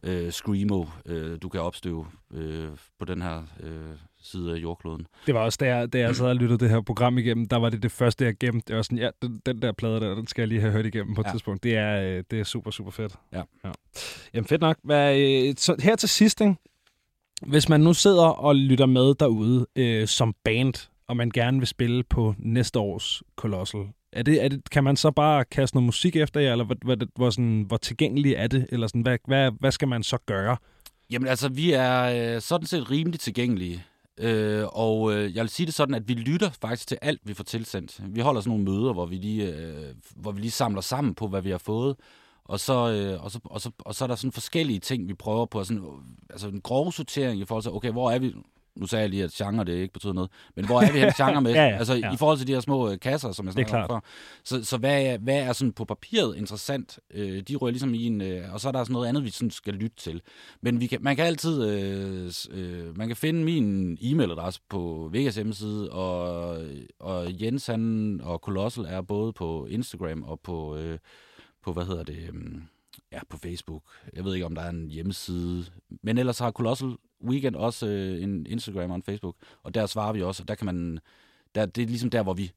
[0.02, 2.68] øh, screamo, øh, du kan opstøve øh,
[2.98, 5.06] på den her øh, side af jordkloden.
[5.26, 7.56] Det var også, da jeg, da jeg sad og lyttede det her program igennem, der
[7.56, 8.64] var det det første, jeg gemte.
[8.68, 10.86] Det var sådan, ja, den, den der plade der, den skal jeg lige have hørt
[10.86, 11.30] igennem på et ja.
[11.30, 11.62] tidspunkt.
[11.62, 13.14] Det er, øh, det er super, super fedt.
[13.32, 13.42] Ja.
[13.64, 13.70] ja.
[14.34, 14.76] Jamen fedt nok.
[14.84, 16.54] Hvad, øh, så her til sidst, ikke?
[17.46, 21.66] hvis man nu sidder og lytter med derude øh, som band, og man gerne vil
[21.66, 25.86] spille på næste års Colossal, er det, er det, kan man så bare kaste noget
[25.86, 28.66] musik efter jer, eller hvor, hvor, hvor, sådan, hvor tilgængelig er det?
[28.72, 30.56] Eller sådan, hvad, hvad, hvad skal man så gøre?
[31.10, 33.84] Jamen altså, vi er øh, sådan set rimelig tilgængelige.
[34.20, 37.34] Øh, og øh, jeg vil sige det sådan, at vi lytter faktisk til alt, vi
[37.34, 38.00] får tilsendt.
[38.14, 41.28] Vi holder sådan nogle møder, hvor vi lige, øh, hvor vi lige samler sammen på,
[41.28, 41.96] hvad vi har fået.
[42.44, 45.14] Og så, øh, og, så, og, så, og så er der sådan forskellige ting, vi
[45.14, 45.64] prøver på.
[45.64, 45.84] Sådan,
[46.30, 48.34] altså en grov sortering i forhold til, okay, hvor er vi?
[48.78, 51.12] Nu sagde jeg lige, at genre det ikke betyder noget, men hvor er vi hen
[51.16, 51.52] genre med?
[51.54, 52.12] ja, ja, altså ja.
[52.12, 54.00] i forhold til de her små øh, kasser, som jeg snakker om før.
[54.44, 56.98] Så, så hvad, er, hvad er sådan på papiret interessant?
[57.14, 59.30] Øh, de rører ligesom i en, øh, og så er der sådan noget andet, vi
[59.30, 60.22] sådan skal lytte til.
[60.60, 65.34] Men vi kan, man kan altid, øh, øh, man kan finde min e-mailadresse på Vegas
[65.34, 66.56] hjemmeside, og,
[67.00, 70.98] og Jens han og Colossal er både på Instagram og på, øh,
[71.64, 72.60] på hvad hedder det, øh,
[73.12, 73.82] ja, på Facebook.
[74.12, 75.66] Jeg ved ikke, om der er en hjemmeside.
[76.02, 80.12] Men ellers har Colossal Weekend også øh, en Instagram og en Facebook, og der svarer
[80.12, 80.98] vi også, og der kan man,
[81.54, 82.52] der, det er ligesom der, hvor vi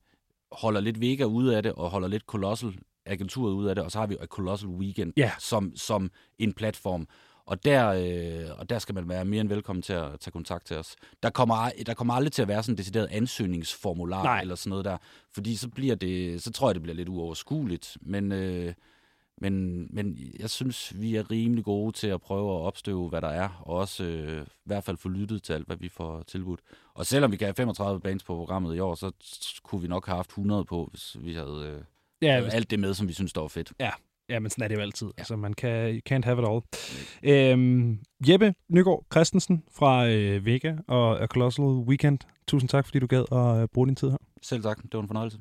[0.52, 2.74] holder lidt Vega ude af det, og holder lidt Colossal
[3.06, 5.32] agenturet ud af det, og så har vi Colossal Weekend yeah.
[5.40, 7.08] som, som en platform.
[7.46, 10.66] Og der, øh, og der skal man være mere end velkommen til at tage kontakt
[10.66, 10.96] til os.
[11.24, 14.42] Der kommer, der kommer aldrig til at være sådan en decideret ansøgningsformular Nej.
[14.42, 14.98] eller sådan noget der,
[15.32, 17.98] fordi så bliver det, så tror jeg, det bliver lidt uoverskueligt.
[18.02, 18.74] Men, øh,
[19.38, 23.28] men, men jeg synes, vi er rimelig gode til at prøve at opstøve, hvad der
[23.28, 26.60] er, og også øh, i hvert fald få lyttet til alt, hvad vi får tilbudt.
[26.94, 29.12] Og selvom vi kan have 35 bands på programmet i år, så
[29.64, 31.84] kunne vi nok have haft 100 på, hvis vi havde øh,
[32.22, 32.54] ja, hvis...
[32.54, 33.74] alt det med, som vi synes, der var fedt.
[33.80, 33.92] Ja,
[34.32, 35.08] Ja, men sådan er det jo altid.
[35.08, 35.14] Ja.
[35.18, 36.62] Altså, man kan, you can't have it all.
[37.24, 42.20] Øhm, Jeppe Nygaard Christensen fra øh, Vega og A Colossal Weekend.
[42.48, 44.18] tusind tak, fordi du gad at bruge din tid her.
[44.42, 44.84] Selv tak.
[44.84, 45.38] Det var en fornøjelse.